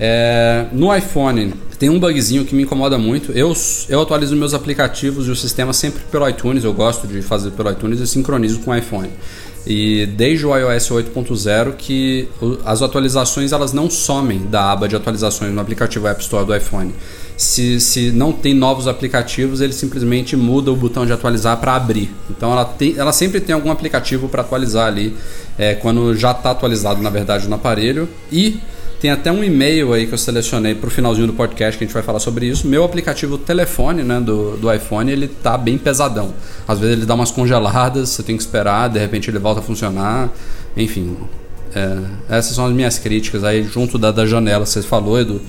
[0.00, 3.32] É, no iPhone tem um bugzinho que me incomoda muito.
[3.32, 3.52] Eu,
[3.86, 6.64] eu atualizo meus aplicativos e o sistema sempre pelo iTunes.
[6.64, 9.10] Eu gosto de fazer pelo iTunes e sincronizo com o iPhone.
[9.66, 12.30] E desde o iOS 8.0 que
[12.64, 16.94] as atualizações elas não somem da aba de atualizações no aplicativo App Store do iPhone.
[17.36, 22.10] Se, se não tem novos aplicativos, ele simplesmente muda o botão de atualizar para abrir.
[22.30, 25.16] Então ela, tem, ela sempre tem algum aplicativo para atualizar ali
[25.58, 28.08] é, quando já está atualizado na verdade no aparelho.
[28.30, 28.60] E
[29.02, 31.86] tem até um e-mail aí que eu selecionei para o finalzinho do podcast que a
[31.88, 32.68] gente vai falar sobre isso.
[32.68, 36.32] Meu aplicativo telefone né, do, do iPhone ele tá bem pesadão.
[36.68, 39.62] Às vezes ele dá umas congeladas, você tem que esperar, de repente ele volta a
[39.62, 40.30] funcionar.
[40.76, 41.16] Enfim,
[41.74, 44.64] é, essas são as minhas críticas aí junto da, da janela.
[44.64, 45.40] Você falou, Edu,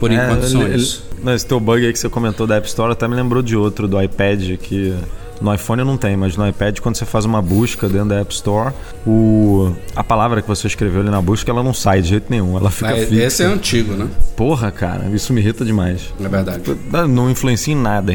[0.00, 1.04] por é, enquanto são ele, isso.
[1.26, 3.86] Esse teu bug aí que você comentou da App Store até me lembrou de outro
[3.86, 4.94] do iPad que
[5.42, 8.32] no iPhone não tem, mas no iPad, quando você faz uma busca dentro da App
[8.32, 8.72] Store,
[9.06, 12.56] o, a palavra que você escreveu ali na busca, ela não sai de jeito nenhum.
[12.56, 13.14] Ela fica fixa.
[13.14, 14.08] Esse é antigo, né?
[14.36, 16.12] Porra, cara, isso me irrita demais.
[16.20, 16.62] É verdade.
[17.08, 18.12] Não influencia em nada,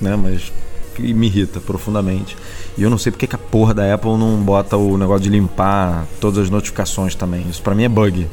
[0.00, 0.16] né?
[0.16, 0.52] Mas
[0.98, 2.36] me irrita profundamente.
[2.76, 5.30] E eu não sei porque que a porra da Apple não bota o negócio de
[5.30, 7.46] limpar todas as notificações também.
[7.48, 8.26] Isso para mim é bug.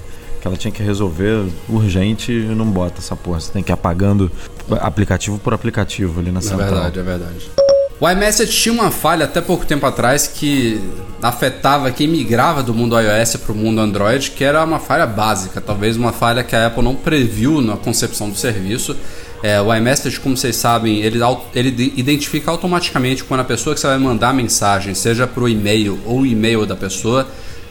[0.45, 3.39] Que ela tinha que resolver urgente e não bota essa porra.
[3.39, 4.31] Você tem que ir apagando
[4.79, 6.67] aplicativo por aplicativo ali na é central.
[6.67, 7.51] É verdade, é verdade.
[7.99, 10.79] O iMessage tinha uma falha até pouco tempo atrás que
[11.19, 15.59] afetava quem migrava do mundo iOS para o mundo Android, que era uma falha básica,
[15.59, 18.95] talvez uma falha que a Apple não previu na concepção do serviço.
[19.41, 21.17] É, o iMessage, como vocês sabem, ele,
[21.55, 25.49] ele identifica automaticamente quando a pessoa que você vai mandar a mensagem, seja para o
[25.49, 27.27] e-mail ou o e-mail da pessoa,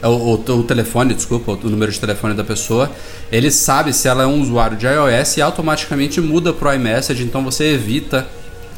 [0.08, 2.90] o, o, o, telefone, desculpa, o número de telefone da pessoa,
[3.30, 7.22] ele sabe se ela é um usuário de iOS e automaticamente muda para o iMessage,
[7.22, 8.26] então você evita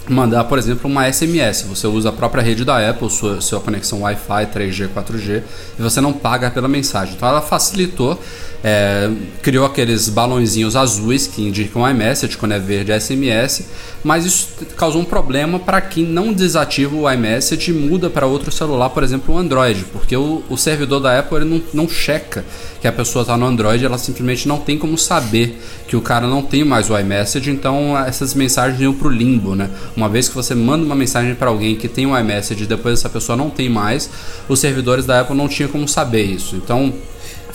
[0.09, 1.63] mandar, por exemplo, uma SMS.
[1.63, 5.43] Você usa a própria rede da Apple, sua, sua conexão Wi-Fi, 3G, 4G,
[5.79, 7.15] e você não paga pela mensagem.
[7.15, 8.21] Então ela facilitou,
[8.63, 9.11] é,
[9.43, 13.65] criou aqueles balãozinhos azuis que indicam iMessage quando é verde SMS,
[14.03, 18.51] mas isso causou um problema para quem não desativa o iMessage e muda para outro
[18.51, 22.45] celular, por exemplo, o Android, porque o, o servidor da Apple não, não checa
[22.81, 26.27] que a pessoa está no Android, ela simplesmente não tem como saber que o cara
[26.27, 29.71] não tem mais o iMessage, então essas mensagens iam para o limbo, né?
[29.97, 32.99] Uma vez que você manda uma mensagem para alguém que tem um iMessage e depois
[32.99, 34.11] essa pessoa não tem mais,
[34.49, 36.57] os servidores da Apple não tinham como saber isso.
[36.57, 36.93] Então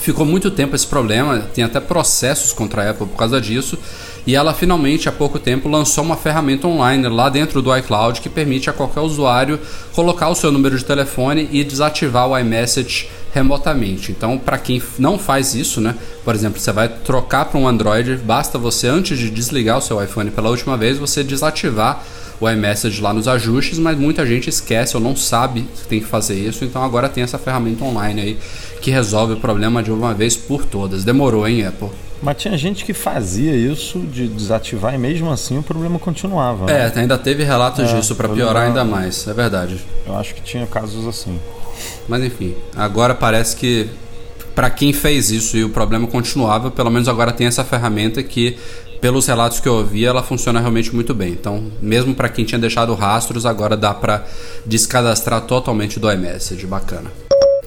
[0.02, 3.78] ficou muito tempo esse problema, tem até processos contra a Apple por causa disso.
[4.26, 8.28] E ela finalmente, há pouco tempo, lançou uma ferramenta online lá dentro do iCloud que
[8.28, 9.58] permite a qualquer usuário
[9.94, 14.12] colocar o seu número de telefone e desativar o iMessage remotamente.
[14.12, 15.94] Então, para quem não faz isso, né?
[16.24, 20.02] Por exemplo, você vai trocar para um Android, basta você antes de desligar o seu
[20.02, 22.04] iPhone pela última vez, você desativar
[22.42, 26.06] o iMessage lá nos ajustes, mas muita gente esquece ou não sabe que tem que
[26.06, 28.38] fazer isso, então agora tem essa ferramenta online aí
[28.80, 31.04] que resolve o problema de uma vez por todas.
[31.04, 31.88] Demorou, hein, Apple?
[32.20, 36.66] Mas tinha gente que fazia isso de desativar e mesmo assim o problema continuava.
[36.66, 36.92] Né?
[36.94, 39.80] É, ainda teve relatos é, disso para piorar ainda mais, é verdade.
[40.04, 41.38] Eu acho que tinha casos assim.
[42.08, 43.88] Mas enfim, agora parece que
[44.52, 48.56] para quem fez isso e o problema continuava, pelo menos agora tem essa ferramenta que
[49.02, 51.32] pelos relatos que eu ouvi, ela funciona realmente muito bem.
[51.32, 54.24] Então, mesmo para quem tinha deixado rastros, agora dá para
[54.64, 56.64] descadastrar totalmente do iMessage.
[56.66, 57.10] Bacana.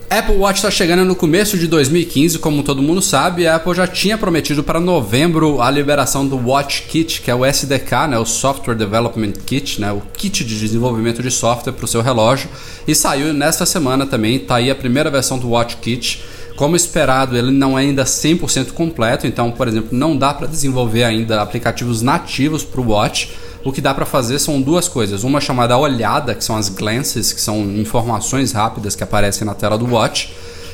[0.09, 3.85] Apple Watch está chegando no começo de 2015, como todo mundo sabe, a Apple já
[3.85, 8.23] tinha prometido para novembro a liberação do Watch Kit, que é o SDK, né, o
[8.23, 12.49] Software Development Kit, né, o kit de desenvolvimento de software para o seu relógio,
[12.87, 16.23] e saiu nesta semana também, está aí a primeira versão do Watch Kit.
[16.55, 21.03] Como esperado, ele não é ainda 100% completo, então, por exemplo, não dá para desenvolver
[21.03, 23.33] ainda aplicativos nativos para o Watch.
[23.63, 25.23] O que dá para fazer são duas coisas.
[25.23, 29.77] Uma chamada olhada, que são as glances, que são informações rápidas que aparecem na tela
[29.77, 30.33] do Watch.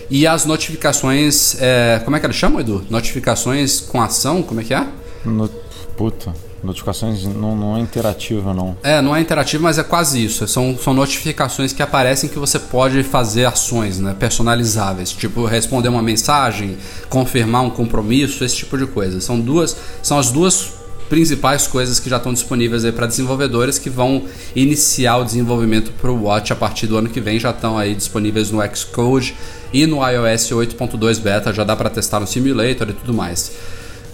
[0.09, 2.85] E as notificações, é, como é que elas chamam, Edu?
[2.89, 4.85] Notificações com ação, como é que é?
[5.23, 5.47] No,
[5.95, 8.77] puta, notificações não, não é interativa, não.
[8.83, 10.47] É, não é interativo, mas é quase isso.
[10.47, 16.01] São, são notificações que aparecem que você pode fazer ações né, personalizáveis, tipo responder uma
[16.01, 16.77] mensagem,
[17.09, 19.19] confirmar um compromisso, esse tipo de coisa.
[19.21, 23.89] São duas, são as duas principais coisas que já estão disponíveis aí para desenvolvedores que
[23.89, 24.23] vão
[24.55, 27.37] iniciar o desenvolvimento para o Watch a partir do ano que vem.
[27.37, 29.35] Já estão aí disponíveis no Xcode
[29.73, 31.53] e no iOS 8.2 beta.
[31.53, 33.51] Já dá para testar no Simulator e tudo mais.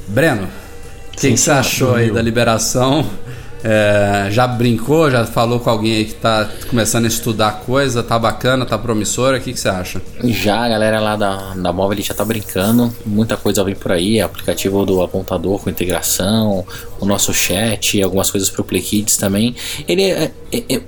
[0.07, 0.47] Breno,
[1.17, 3.03] o que, que você achou aí da liberação?
[3.63, 8.19] É, já brincou, já falou com alguém aí que tá começando a estudar coisa, tá
[8.19, 9.99] bacana, tá promissora, o que, que você acha?
[10.23, 14.21] Já, a galera lá da, da móvel já tá brincando, muita coisa vem por aí,
[14.21, 16.63] aplicativo do apontador com integração,
[16.99, 19.55] o nosso chat, algumas coisas pro Play Kids também.
[19.87, 20.81] Ele é, é, é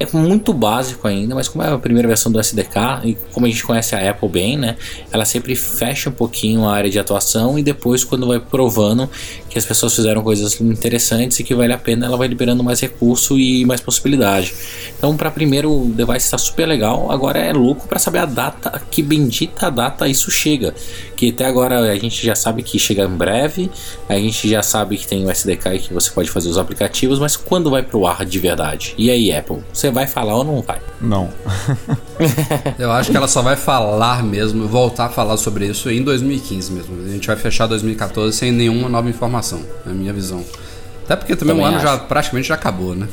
[0.00, 3.50] é muito básico ainda, mas como é a primeira versão do SDK e como a
[3.50, 4.76] gente conhece a Apple bem, né,
[5.12, 9.10] ela sempre fecha um pouquinho a área de atuação e depois quando vai provando
[9.50, 12.80] que as pessoas fizeram coisas interessantes e que vale a pena, ela vai liberando mais
[12.80, 14.54] recurso e mais possibilidade.
[14.96, 18.80] Então, para primeiro o device está super legal, agora é louco para saber a data,
[18.90, 20.74] que bendita data isso chega,
[21.14, 23.70] que até agora a gente já sabe que chega em breve,
[24.08, 27.18] a gente já sabe que tem o SDK e que você pode fazer os aplicativos,
[27.18, 28.94] mas quando vai pro ar de verdade?
[28.96, 30.78] E aí, Apple, você vai falar ou não vai?
[31.00, 31.28] Não.
[32.78, 36.72] Eu acho que ela só vai falar mesmo, voltar a falar sobre isso em 2015
[36.72, 37.04] mesmo.
[37.04, 40.44] A gente vai fechar 2014 sem nenhuma nova informação, na minha visão.
[41.04, 41.86] Até porque também, também o ano acho.
[41.86, 43.08] já praticamente já acabou, né?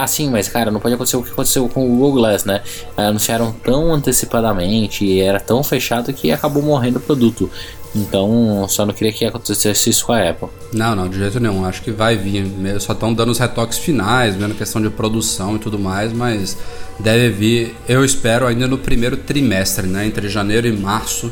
[0.00, 2.62] Ah, sim, mas cara, não pode acontecer o que aconteceu com o Google Glass, né?
[2.96, 7.50] Anunciaram tão antecipadamente e era tão fechado que acabou morrendo o produto.
[7.92, 10.46] Então, só não queria que acontecesse isso com a Apple.
[10.72, 11.64] Não, não, de jeito nenhum.
[11.64, 12.46] Acho que vai vir.
[12.78, 16.56] Só estão dando os retoques finais, vendo questão de produção e tudo mais, mas
[17.00, 20.06] deve vir, eu espero, ainda no primeiro trimestre, né?
[20.06, 21.28] Entre janeiro e março.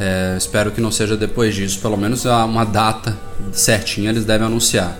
[0.00, 3.14] É, espero que não seja depois disso, pelo menos uma data
[3.52, 4.96] certinha eles devem anunciar.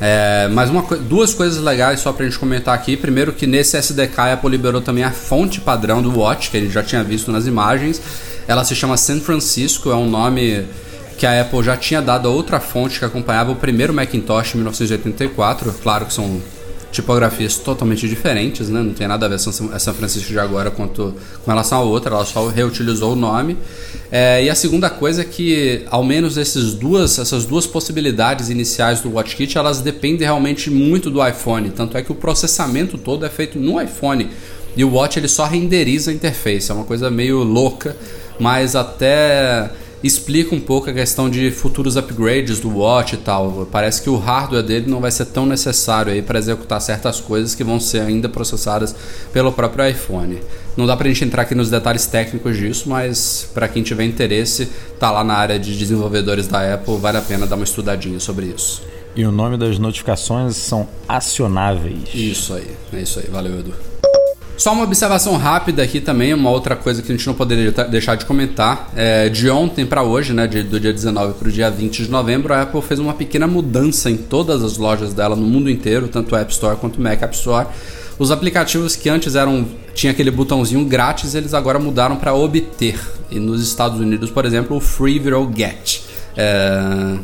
[0.00, 2.96] É, mas uma, duas coisas legais só pra gente comentar aqui.
[2.96, 6.60] Primeiro que nesse SDK a Apple liberou também a fonte padrão do Watch, que a
[6.60, 8.00] gente já tinha visto nas imagens.
[8.46, 10.64] Ela se chama San Francisco, é um nome
[11.18, 14.58] que a Apple já tinha dado a outra fonte que acompanhava o primeiro Macintosh em
[14.58, 15.74] 1984.
[15.82, 16.40] Claro que são
[16.90, 18.82] tipografias totalmente diferentes, né?
[18.82, 21.14] Não tem nada a ver São, São Francisco de agora quanto
[21.44, 23.56] com relação à outra, ela só reutilizou o nome.
[24.10, 29.00] É, e a segunda coisa é que, ao menos esses duas, essas duas possibilidades iniciais
[29.00, 31.70] do WatchKit, elas dependem realmente muito do iPhone.
[31.70, 34.30] Tanto é que o processamento todo é feito no iPhone.
[34.76, 37.96] E o Watch ele só renderiza a interface, é uma coisa meio louca,
[38.38, 39.70] mas até
[40.02, 43.66] explica um pouco a questão de futuros upgrades do Watch e tal.
[43.70, 47.54] Parece que o hardware dele não vai ser tão necessário aí para executar certas coisas
[47.54, 48.94] que vão ser ainda processadas
[49.32, 50.38] pelo próprio iPhone.
[50.76, 54.04] Não dá para a gente entrar aqui nos detalhes técnicos disso, mas para quem tiver
[54.04, 54.68] interesse,
[54.98, 58.46] tá lá na área de desenvolvedores da Apple, vale a pena dar uma estudadinha sobre
[58.46, 58.82] isso.
[59.16, 62.14] E o nome das notificações são acionáveis.
[62.14, 63.26] Isso aí, é isso aí.
[63.28, 63.87] Valeu, Edu.
[64.58, 68.16] Só uma observação rápida aqui também, uma outra coisa que a gente não poderia deixar
[68.16, 68.90] de comentar.
[68.96, 72.10] É, de ontem para hoje, né, de, do dia 19 para o dia 20 de
[72.10, 76.08] novembro, a Apple fez uma pequena mudança em todas as lojas dela no mundo inteiro,
[76.08, 77.68] tanto App Store quanto Mac App Store.
[78.18, 82.98] Os aplicativos que antes eram tinha aquele botãozinho grátis, eles agora mudaram para obter.
[83.30, 86.00] E nos Estados Unidos, por exemplo, o Free virou Get.
[86.36, 87.16] É,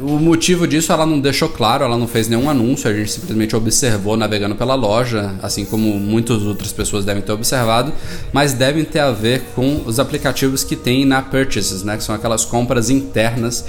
[0.00, 3.54] o motivo disso ela não deixou claro, ela não fez nenhum anúncio, a gente simplesmente
[3.54, 7.92] observou navegando pela loja, assim como muitas outras pessoas devem ter observado,
[8.32, 12.14] mas devem ter a ver com os aplicativos que tem na Purchases, né, que são
[12.14, 13.64] aquelas compras internas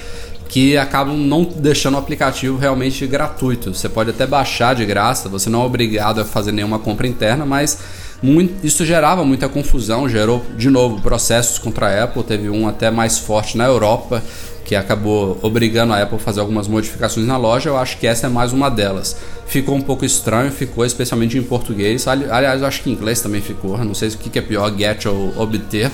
[0.48, 3.74] que acabam não deixando o aplicativo realmente gratuito.
[3.74, 7.46] Você pode até baixar de graça, você não é obrigado a fazer nenhuma compra interna,
[7.46, 7.78] mas
[8.22, 12.90] muito, isso gerava muita confusão, gerou de novo processos contra a Apple, teve um até
[12.90, 14.24] mais forte na Europa
[14.68, 18.28] que acabou obrigando a Apple a fazer algumas modificações na loja, eu acho que essa
[18.28, 19.16] é mais uma delas.
[19.48, 23.40] Ficou um pouco estranho, ficou especialmente em português, aliás, eu acho que em inglês também
[23.40, 25.90] ficou, não sei o que é pior, get ou obter.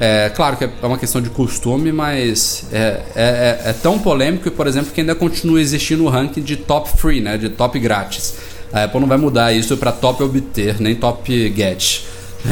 [0.00, 4.50] É, claro que é uma questão de costume, mas é, é, é, é tão polêmico,
[4.50, 8.34] por exemplo, que ainda continua existindo o ranking de top free, né, de top grátis.
[8.72, 12.02] A Apple não vai mudar isso para top obter, nem top get.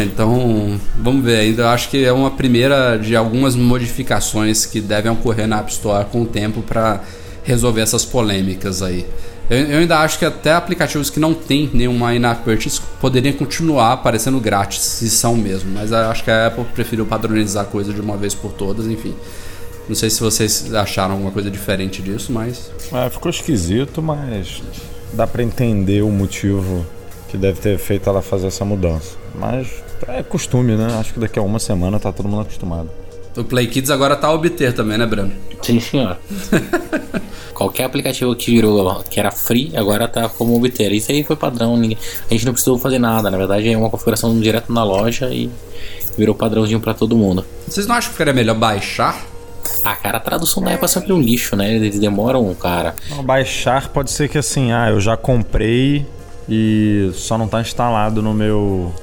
[0.03, 1.71] Então, vamos ver ainda.
[1.71, 6.23] Acho que é uma primeira de algumas modificações que devem ocorrer na App Store com
[6.23, 7.03] o tempo para
[7.43, 9.07] resolver essas polêmicas aí.
[9.49, 13.93] Eu, eu, ainda acho que até aplicativos que não tem nenhuma in-app purchase poderiam continuar
[13.93, 15.71] aparecendo grátis, se são mesmo.
[15.73, 19.15] Mas acho que a Apple preferiu padronizar a coisa de uma vez por todas, enfim.
[19.87, 22.71] Não sei se vocês acharam alguma coisa diferente disso, mas.
[22.91, 24.63] É, ficou esquisito, mas
[25.13, 26.87] dá para entender o motivo
[27.29, 29.24] que deve ter feito ela fazer essa mudança.
[29.35, 30.87] Mas é costume, né?
[30.99, 32.89] Acho que daqui a uma semana tá todo mundo acostumado.
[33.37, 35.33] O Play Kids agora tá a obter também, né, Bruno?
[35.61, 36.17] Sim, senhor.
[37.53, 40.93] Qualquer aplicativo que virou, que era free, agora tá como obter.
[40.93, 43.31] Isso aí foi padrão, ninguém, a gente não precisou fazer nada.
[43.31, 45.51] Na verdade, é uma configuração direto na loja e
[46.17, 47.45] virou padrãozinho para todo mundo.
[47.67, 49.25] Vocês não acham que seria melhor baixar?
[49.85, 51.75] Ah, cara, a tradução da Apple é sempre um lixo, né?
[51.75, 52.95] Eles demoram, cara.
[53.11, 56.07] Não, baixar pode ser que assim, ah, eu já comprei
[56.49, 58.95] e só não tá instalado no meu.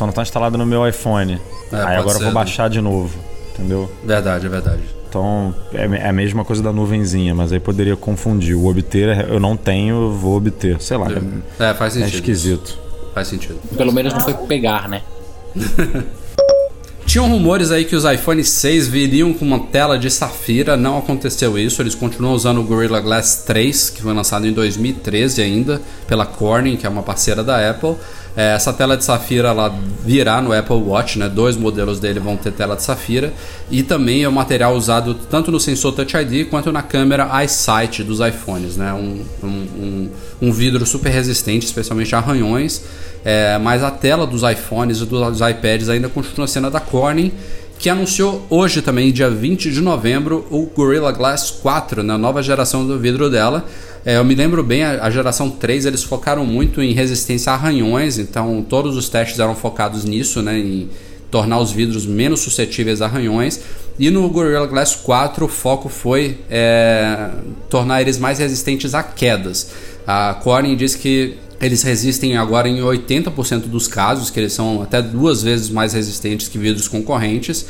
[0.00, 1.38] Só não tá instalado no meu iPhone.
[1.70, 2.32] É, Aí agora eu ser, vou né?
[2.32, 3.18] baixar de novo.
[3.52, 3.92] Entendeu?
[4.02, 4.80] Verdade, é verdade.
[5.06, 8.54] Então é é a mesma coisa da nuvenzinha, mas aí poderia confundir.
[8.54, 10.80] O obter é- eu não tenho, eu vou obter.
[10.80, 11.08] Sei lá.
[11.58, 12.14] É, faz É sentido.
[12.14, 12.78] esquisito.
[13.12, 13.58] Faz sentido.
[13.76, 15.02] Pelo menos não foi pegar, né?
[17.04, 21.58] Tinham rumores aí que os iPhone 6 viriam com uma tela de safira, não aconteceu
[21.58, 21.82] isso.
[21.82, 26.76] Eles continuam usando o Gorilla Glass 3, que foi lançado em 2013 ainda, pela Corning,
[26.76, 27.96] que é uma parceira da Apple.
[28.36, 29.74] É, essa tela de safira ela
[30.04, 31.28] virá no Apple Watch, né?
[31.28, 33.32] Dois modelos dele vão ter tela de safira.
[33.70, 38.04] E também é um material usado tanto no sensor Touch ID quanto na câmera EyeSight
[38.04, 38.92] dos iPhones, né?
[38.92, 40.08] Um, um,
[40.40, 42.82] um, vidro super resistente, especialmente a arranhões.
[43.24, 47.32] É, mas a tela dos iPhones e dos iPads ainda continua sendo a da Corning,
[47.78, 52.86] que anunciou hoje também, dia 20 de novembro, o Gorilla Glass 4, na nova geração
[52.86, 53.64] do vidro dela.
[54.04, 57.54] É, eu me lembro bem, a, a geração 3 eles focaram muito em resistência a
[57.54, 60.88] arranhões, então todos os testes eram focados nisso, né, em
[61.30, 63.60] tornar os vidros menos suscetíveis a arranhões.
[63.98, 67.30] E no Gorilla Glass 4 o foco foi é,
[67.68, 69.70] tornar eles mais resistentes a quedas.
[70.06, 75.02] A Corning diz que eles resistem agora em 80% dos casos, que eles são até
[75.02, 77.66] duas vezes mais resistentes que vidros concorrentes.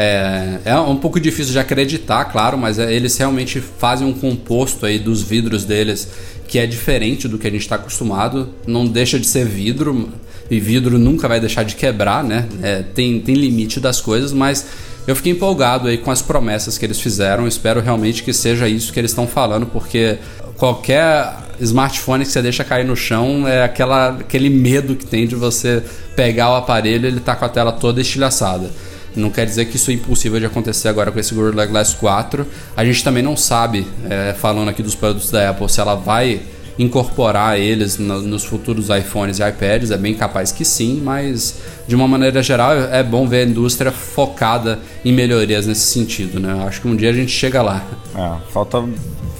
[0.00, 4.86] É, é um pouco difícil de acreditar, claro, mas é, eles realmente fazem um composto
[4.86, 6.08] aí dos vidros deles
[6.46, 8.48] que é diferente do que a gente está acostumado.
[8.64, 10.08] Não deixa de ser vidro,
[10.48, 12.46] e vidro nunca vai deixar de quebrar, né?
[12.62, 14.66] É, tem, tem limite das coisas, mas
[15.04, 17.48] eu fiquei empolgado aí com as promessas que eles fizeram.
[17.48, 20.16] Espero realmente que seja isso que eles estão falando, porque
[20.56, 25.34] qualquer smartphone que você deixa cair no chão é aquela, aquele medo que tem de
[25.34, 25.82] você
[26.14, 28.70] pegar o aparelho e ele tá com a tela toda estilhaçada.
[29.16, 32.46] Não quer dizer que isso é impossível de acontecer agora com esse Gorilla Glass 4.
[32.76, 36.40] A gente também não sabe, é, falando aqui dos produtos da Apple, se ela vai
[36.78, 39.90] incorporar eles no- nos futuros iPhones e iPads.
[39.90, 41.56] É bem capaz que sim, mas
[41.88, 46.38] de uma maneira geral é bom ver a indústria focada em melhorias nesse sentido.
[46.38, 46.64] Né?
[46.66, 47.84] Acho que um dia a gente chega lá.
[48.14, 48.84] É, falta,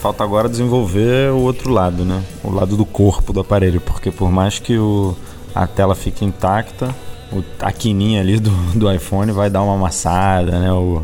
[0.00, 2.22] falta agora desenvolver o outro lado, né?
[2.42, 5.16] O lado do corpo do aparelho, porque por mais que o,
[5.54, 6.92] a tela fique intacta,
[7.32, 10.72] o, a quininha ali do, do iPhone vai dar uma amassada, né?
[10.72, 11.02] O,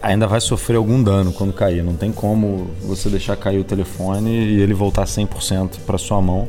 [0.00, 1.82] ainda vai sofrer algum dano quando cair.
[1.82, 6.48] Não tem como você deixar cair o telefone e ele voltar 100% para sua mão.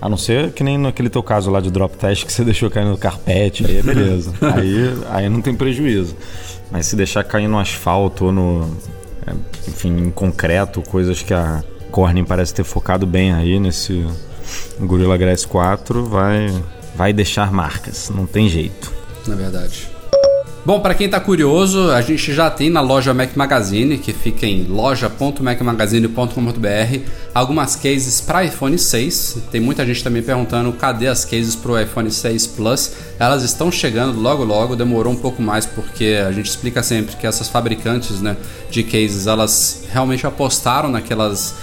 [0.00, 2.70] A não ser que nem naquele teu caso lá de drop test que você deixou
[2.70, 4.32] cair no carpete, aí é beleza.
[4.54, 6.16] aí, aí não tem prejuízo.
[6.70, 8.76] Mas se deixar cair no asfalto ou no.
[9.26, 9.32] é,
[9.68, 14.06] Enfim, em concreto, coisas que a Corning parece ter focado bem aí nesse
[14.78, 16.54] Gorilla Glass 4, vai,
[16.98, 18.10] vai deixar marcas.
[18.12, 18.92] Não tem jeito.
[19.28, 19.88] na verdade.
[20.66, 24.44] Bom, para quem tá curioso, a gente já tem na loja Mac Magazine, que fica
[24.44, 26.98] em loja.macmagazine.com.br,
[27.32, 29.44] algumas cases para iPhone 6.
[29.50, 32.92] Tem muita gente também perguntando cadê as cases para o iPhone 6 Plus.
[33.18, 37.26] Elas estão chegando logo logo, demorou um pouco mais porque a gente explica sempre que
[37.26, 38.36] essas fabricantes, né,
[38.70, 41.54] de cases, elas realmente apostaram naquelas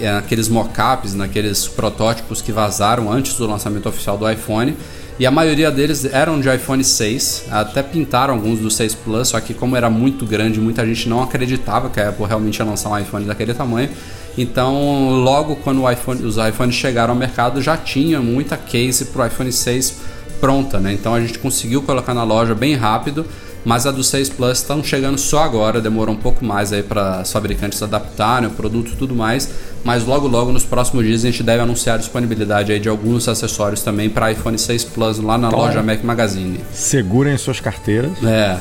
[0.00, 4.76] naqueles mockups, naqueles protótipos que vazaram antes do lançamento oficial do iPhone.
[5.18, 9.40] E a maioria deles eram de iPhone 6, até pintaram alguns do 6 Plus, só
[9.40, 12.90] que como era muito grande, muita gente não acreditava que a Apple realmente ia lançar
[12.90, 13.90] um iPhone daquele tamanho.
[14.36, 19.26] Então, logo quando iPhone- os iPhones chegaram ao mercado, já tinha muita case para o
[19.26, 19.96] iPhone 6
[20.40, 20.92] pronta, né?
[20.92, 23.26] Então a gente conseguiu colocar na loja bem rápido,
[23.64, 27.22] mas a do 6 Plus estão chegando só agora, demorou um pouco mais aí para
[27.22, 29.50] os fabricantes adaptarem o produto e tudo mais,
[29.84, 33.26] mas logo logo nos próximos dias a gente deve anunciar a disponibilidade aí de alguns
[33.28, 36.60] acessórios também para iPhone 6 Plus lá na Então- loja Mac Magazine.
[36.72, 38.12] Segurem suas carteiras.
[38.24, 38.58] É.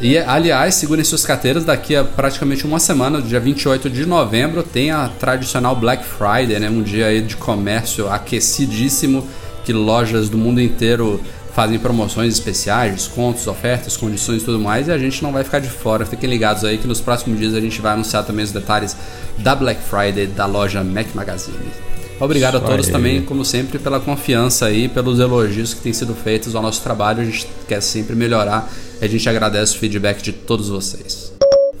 [0.00, 4.92] E, aliás, segurem suas carteiras, daqui a praticamente uma semana, dia 28 de novembro, tem
[4.92, 6.70] a tradicional Black Friday, né?
[6.70, 9.26] Um dia aí de comércio aquecidíssimo,
[9.64, 11.20] que lojas do mundo inteiro
[11.54, 15.60] fazem promoções especiais, descontos, ofertas, condições e tudo mais, e a gente não vai ficar
[15.60, 16.04] de fora.
[16.04, 18.96] Fiquem ligados aí que nos próximos dias a gente vai anunciar também os detalhes
[19.38, 21.58] da Black Friday da loja Mac Magazine.
[22.20, 22.92] Obrigado Isso a todos aí.
[22.92, 27.22] também, como sempre, pela confiança aí, pelos elogios que têm sido feitos ao nosso trabalho.
[27.22, 28.70] A gente quer sempre melhorar
[29.00, 31.23] e a gente agradece o feedback de todos vocês.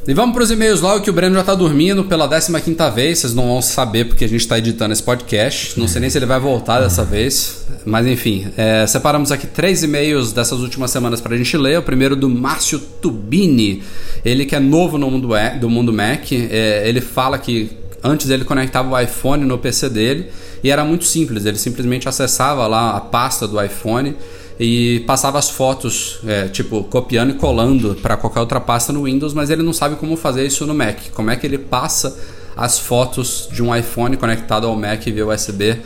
[0.06, 2.60] E vamos pros e-mails logo que o Breno já tá dormindo pela 15
[2.94, 3.20] vez.
[3.20, 5.80] Vocês não vão saber porque a gente tá editando esse podcast.
[5.80, 7.64] Não sei nem se ele vai voltar dessa vez.
[7.86, 11.78] Mas enfim, é, separamos aqui três e-mails dessas últimas semanas pra gente ler.
[11.78, 13.82] O primeiro do Márcio Tubini.
[14.22, 16.30] Ele que é novo no mundo, do mundo Mac.
[16.32, 17.70] É, ele fala que
[18.02, 20.26] antes ele conectava o iPhone no PC dele
[20.62, 21.46] e era muito simples.
[21.46, 24.14] Ele simplesmente acessava lá a pasta do iPhone
[24.58, 29.34] e passava as fotos, é, tipo, copiando e colando para qualquer outra pasta no Windows,
[29.34, 31.10] mas ele não sabe como fazer isso no Mac.
[31.12, 32.16] Como é que ele passa
[32.56, 35.80] as fotos de um iPhone conectado ao Mac via USB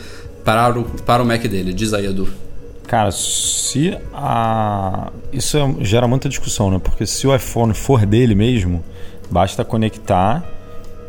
[0.45, 1.73] para o, para o Mac dele?
[1.73, 2.27] Diz aí, Edu.
[2.87, 5.11] Cara, se a.
[5.31, 6.79] Isso é- gera muita discussão, né?
[6.83, 8.83] Porque se o iPhone for dele mesmo,
[9.29, 10.43] basta conectar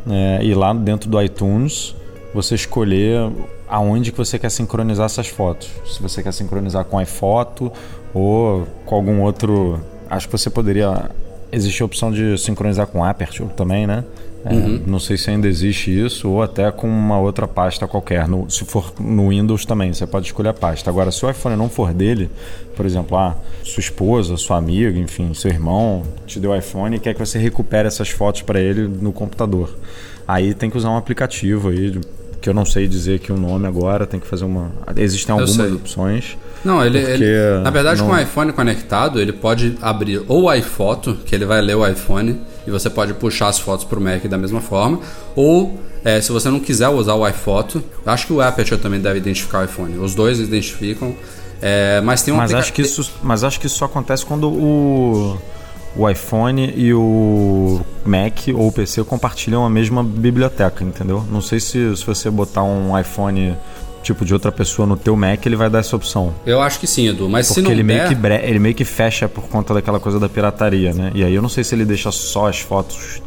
[0.09, 1.95] é, e lá dentro do iTunes
[2.33, 3.29] você escolher
[3.71, 5.69] aonde que você quer sincronizar essas fotos.
[5.85, 7.71] Se você quer sincronizar com a iPhoto
[8.13, 9.79] ou com algum outro.
[10.09, 11.09] Acho que você poderia.
[11.51, 14.03] Existe a opção de sincronizar com Aperture também, né?
[14.43, 14.81] É, Uhum.
[14.87, 18.27] Não sei se ainda existe isso, ou até com uma outra pasta qualquer.
[18.27, 20.89] No- se for no Windows também, você pode escolher a pasta.
[20.89, 22.27] Agora, se o iPhone não for dele,
[22.75, 26.99] por exemplo, ah, sua esposa, sua amiga, enfim, seu irmão te deu o iPhone e
[26.99, 29.77] quer que você recupere essas fotos para ele no computador.
[30.27, 31.99] Aí tem que usar um aplicativo aí,
[32.41, 34.71] que eu não sei dizer aqui o nome agora, tem que fazer uma.
[34.97, 36.37] Existem algumas opções.
[36.65, 40.53] Não, ele, ele- na verdade, não- com o iPhone conectado, ele pode abrir ou o
[40.53, 44.01] iPhoto, que ele vai ler o iPhone e você pode puxar as fotos para o
[44.01, 44.99] Mac da mesma forma,
[45.35, 49.17] ou é, se você não quiser usar o iPhoto, acho que o Aperture também deve
[49.19, 49.97] identificar o iPhone.
[49.99, 51.15] Os dois identificam,
[51.61, 54.47] é, mas tem um mas acho que isso mas acho que isso só acontece quando
[54.49, 55.37] o
[55.95, 61.23] o iPhone e o Mac ou o PC compartilham a mesma biblioteca, entendeu?
[61.29, 63.55] Não sei se, se você botar um iPhone
[64.01, 66.33] tipo de outra pessoa no teu Mac, ele vai dar essa opção.
[66.45, 68.57] Eu acho que sim, Edu, mas Porque se não ele, meio der, que bre- ele
[68.57, 71.11] meio que fecha por conta daquela coisa da pirataria, né?
[71.13, 73.21] E aí eu não sei se ele deixa só as fotos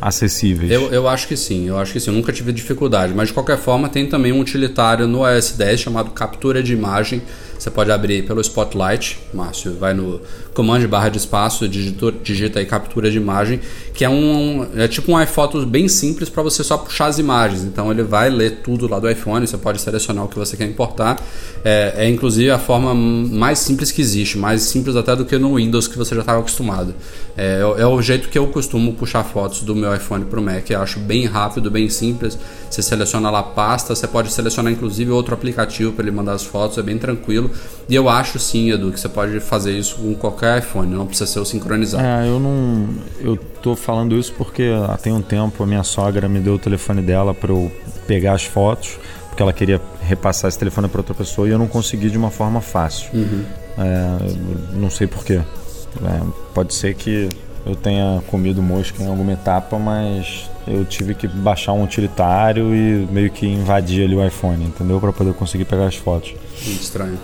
[0.00, 0.70] acessíveis.
[0.70, 2.10] Eu, eu acho que sim, eu acho que sim.
[2.10, 3.12] Eu nunca tive dificuldade.
[3.14, 7.22] Mas de qualquer forma, tem também um utilitário no iOS 10 chamado captura de imagem.
[7.60, 10.18] Você pode abrir pelo Spotlight, Márcio, vai no
[10.54, 13.60] comando barra de espaço, digita, aí captura de imagem,
[13.92, 17.62] que é um é tipo um iPhoto bem simples para você só puxar as imagens.
[17.62, 20.64] Então ele vai ler tudo lá do iPhone, você pode selecionar o que você quer
[20.64, 21.22] importar.
[21.62, 25.56] É, é inclusive a forma mais simples que existe, mais simples até do que no
[25.56, 26.94] Windows que você já estava acostumado.
[27.36, 30.70] É, é o jeito que eu costumo puxar fotos do meu iPhone para o Mac.
[30.70, 32.38] Eu acho bem rápido, bem simples.
[32.70, 36.44] Você seleciona lá a pasta, você pode selecionar inclusive outro aplicativo para ele mandar as
[36.44, 37.49] fotos, é bem tranquilo.
[37.88, 41.28] E eu acho sim, Edu, que você pode fazer isso com qualquer iPhone, não precisa
[41.28, 42.04] ser o sincronizado.
[42.04, 42.88] É, eu não.
[43.20, 46.58] Eu tô falando isso porque há tem um tempo a minha sogra me deu o
[46.58, 47.70] telefone dela para eu
[48.06, 48.96] pegar as fotos,
[49.28, 52.30] porque ela queria repassar esse telefone para outra pessoa e eu não consegui de uma
[52.30, 53.10] forma fácil.
[53.12, 53.44] Uhum.
[53.78, 55.40] É, não sei porquê.
[55.40, 56.20] É,
[56.54, 57.28] pode ser que
[57.66, 63.06] eu tenha comido mosca em alguma etapa, mas eu tive que baixar um utilitário e
[63.10, 65.00] meio que invadir ali o iPhone, entendeu?
[65.00, 66.34] Para poder conseguir pegar as fotos.
[66.64, 67.18] Muito estranho.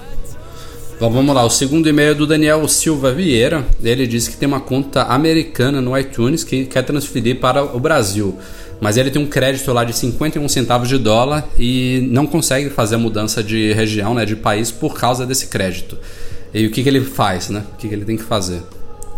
[0.99, 1.45] Bom, vamos lá.
[1.45, 3.65] O segundo e-mail é do Daniel Silva Vieira.
[3.83, 8.37] Ele diz que tem uma conta americana no iTunes que quer transferir para o Brasil.
[8.81, 12.95] Mas ele tem um crédito lá de 51 centavos de dólar e não consegue fazer
[12.95, 15.99] a mudança de região, né, de país, por causa desse crédito.
[16.53, 17.63] E o que, que ele faz, né?
[17.75, 18.63] O que, que ele tem que fazer?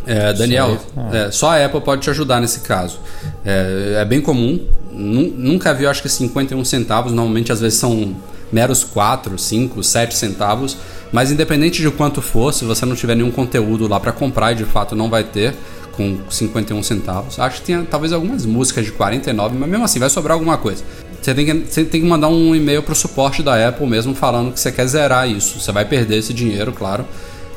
[0.06, 2.98] É, Daniel, Só- é, só a Apple pode te ajudar nesse caso.
[3.44, 4.64] É, é bem comum.
[4.92, 7.12] Nu- Nunca vi, acho que 51 centavos.
[7.12, 8.16] Normalmente, às vezes, são
[8.52, 10.76] meros 4, 5, 7 centavos.
[11.12, 14.56] Mas independente de quanto for, se você não tiver nenhum conteúdo lá para comprar, e
[14.56, 15.54] de fato não vai ter,
[15.98, 17.38] com 51 centavos.
[17.40, 20.84] Acho que tem talvez algumas músicas de 49, mas mesmo assim vai sobrar alguma coisa.
[21.20, 24.52] Você tem que, você tem que mandar um e-mail pro suporte da Apple mesmo falando
[24.52, 25.58] que você quer zerar isso.
[25.58, 27.04] Você vai perder esse dinheiro, claro.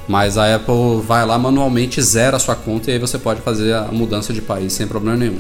[0.08, 3.76] Mas a Apple vai lá manualmente zera a sua conta e aí você pode fazer
[3.76, 5.40] a mudança de país sem problema nenhum.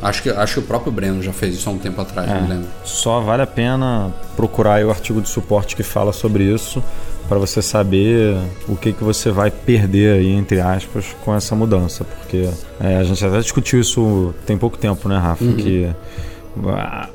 [0.00, 2.34] Acho que, acho que o próprio Breno já fez isso há um tempo atrás, É,
[2.40, 2.68] não lembro.
[2.84, 6.84] Só vale a pena procurar aí o artigo de suporte que fala sobre isso
[7.28, 12.04] para você saber o que, que você vai perder aí, entre aspas, com essa mudança.
[12.04, 12.48] Porque
[12.80, 15.44] é, a gente até discutiu isso tem pouco tempo, né, Rafa?
[15.44, 15.56] Uhum.
[15.56, 15.90] Que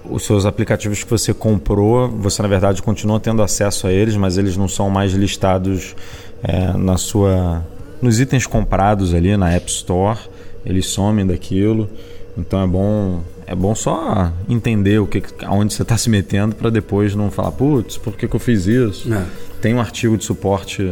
[0.09, 4.37] os seus aplicativos que você comprou, você na verdade continua tendo acesso a eles, mas
[4.37, 5.95] eles não são mais listados
[6.43, 7.65] é, na sua
[8.01, 10.19] nos itens comprados ali na App Store,
[10.65, 11.89] eles somem daquilo.
[12.37, 16.69] Então é bom é bom só entender o que aonde você está se metendo para
[16.69, 19.13] depois não falar putz, por que, que eu fiz isso?
[19.13, 19.25] É.
[19.63, 20.91] Tem um artigo de suporte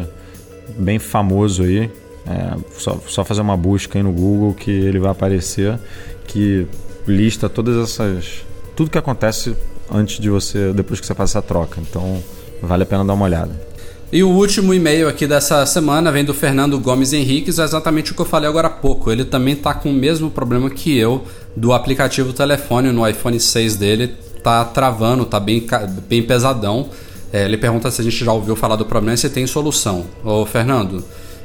[0.77, 1.91] bem famoso aí,
[2.25, 5.77] é, só, só fazer uma busca aí no Google que ele vai aparecer
[6.25, 6.65] que
[7.05, 9.57] lista todas essas tudo que acontece
[9.93, 11.81] antes de você depois que você faz essa troca.
[11.81, 12.23] Então
[12.61, 13.51] vale a pena dar uma olhada.
[14.09, 18.15] E o último e-mail aqui dessa semana vem do Fernando Gomes Henriques, é exatamente o
[18.15, 19.11] que eu falei agora há pouco.
[19.11, 21.25] Ele também tá com o mesmo problema que eu
[21.57, 25.67] do aplicativo telefone no iPhone 6 dele, tá travando, tá bem,
[26.07, 26.89] bem pesadão.
[27.33, 30.05] É, ele pergunta se a gente já ouviu falar do problema e se tem solução.
[30.23, 31.03] Ô Fernando,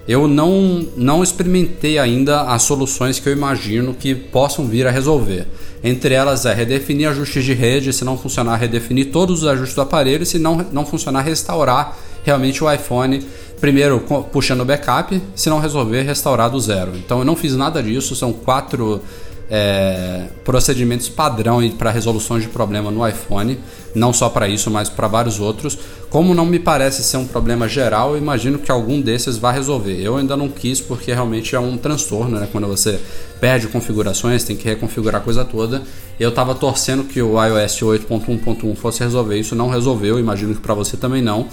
[0.09, 5.47] eu não, não experimentei ainda as soluções que eu imagino que possam vir a resolver.
[5.82, 9.82] Entre elas é redefinir ajustes de rede, se não funcionar, redefinir todos os ajustes do
[9.82, 13.24] aparelho, se não, não funcionar, restaurar realmente o iPhone,
[13.61, 14.01] primeiro
[14.32, 16.93] puxando o backup, se não resolver, restaurar do zero.
[16.97, 19.01] Então eu não fiz nada disso, são quatro
[19.49, 23.59] é, procedimentos padrão para resolução de problema no iPhone,
[23.95, 25.79] não só para isso, mas para vários outros.
[26.11, 30.01] Como não me parece ser um problema geral, eu imagino que algum desses vai resolver.
[30.01, 32.49] Eu ainda não quis porque realmente é um transtorno, né?
[32.51, 33.01] Quando você
[33.41, 35.83] perde configurações, tem que reconfigurar a coisa toda.
[36.19, 40.75] Eu estava torcendo que o iOS 8.1.1 fosse resolver isso, não resolveu, imagino que para
[40.75, 41.47] você também não.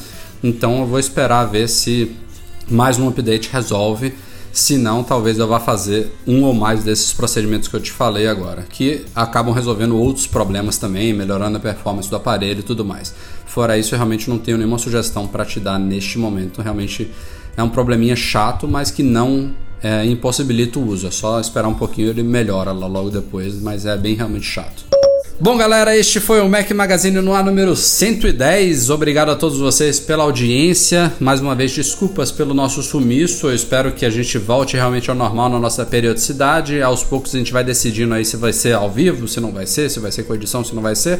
[0.43, 2.15] Então eu vou esperar ver se
[2.69, 4.13] mais um update resolve
[4.53, 8.27] se não, talvez eu vá fazer um ou mais desses procedimentos que eu te falei
[8.27, 13.15] agora, que acabam resolvendo outros problemas também, melhorando a performance do aparelho e tudo mais.
[13.47, 16.61] Fora isso, eu realmente não tenho nenhuma sugestão para te dar neste momento.
[16.61, 17.09] Realmente
[17.57, 19.51] é um probleminha chato, mas que não
[19.81, 21.07] é, impossibilita o uso.
[21.07, 24.85] É só esperar um pouquinho, ele melhora logo depois, mas é bem realmente chato.
[25.39, 28.91] Bom, galera, este foi o Mac Magazine no ar número 110.
[28.91, 31.11] Obrigado a todos vocês pela audiência.
[31.19, 33.47] Mais uma vez, desculpas pelo nosso sumiço.
[33.47, 36.83] Eu espero que a gente volte realmente ao normal na nossa periodicidade.
[36.83, 39.65] Aos poucos a gente vai decidindo aí se vai ser ao vivo, se não vai
[39.65, 41.19] ser, se vai ser com edição, se não vai ser.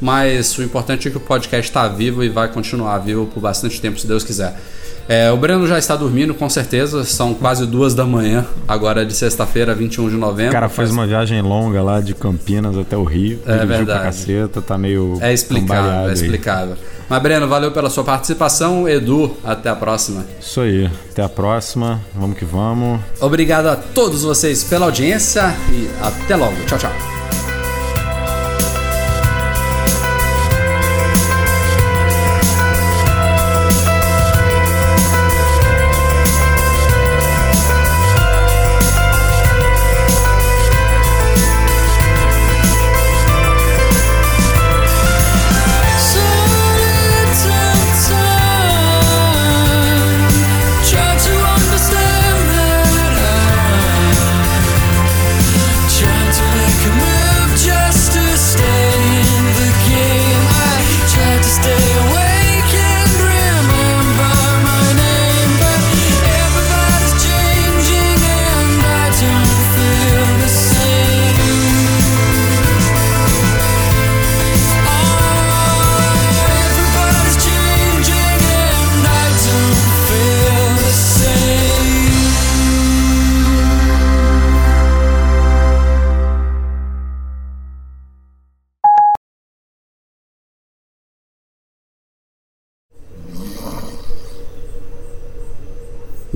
[0.00, 3.80] Mas o importante é que o podcast está vivo e vai continuar vivo por bastante
[3.80, 4.56] tempo, se Deus quiser.
[5.08, 7.02] É, o Breno já está dormindo, com certeza.
[7.04, 10.50] São quase duas da manhã, agora de sexta-feira, 21 de novembro.
[10.50, 13.40] O cara faz uma viagem longa lá de Campinas até o Rio.
[13.46, 13.84] É verdade.
[13.84, 15.16] Pra caceta, tá meio.
[15.20, 16.76] É explicável, é explicável.
[17.08, 18.86] Mas, Breno, valeu pela sua participação.
[18.86, 20.26] Edu, até a próxima.
[20.38, 22.00] Isso aí, até a próxima.
[22.14, 23.00] Vamos que vamos.
[23.18, 26.56] Obrigado a todos vocês pela audiência e até logo.
[26.66, 27.17] Tchau, tchau.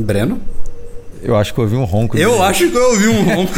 [0.03, 0.41] Breno?
[1.23, 2.17] Eu acho que eu ouvi um ronco.
[2.19, 2.43] Eu dele.
[2.43, 3.53] acho que eu ouvi um ronco.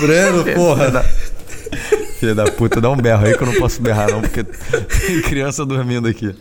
[0.00, 0.90] Breno, porra.
[0.90, 1.02] Da...
[2.18, 5.22] Filha da puta, dá um berro aí que eu não posso berrar não, porque tem
[5.26, 6.34] criança dormindo aqui.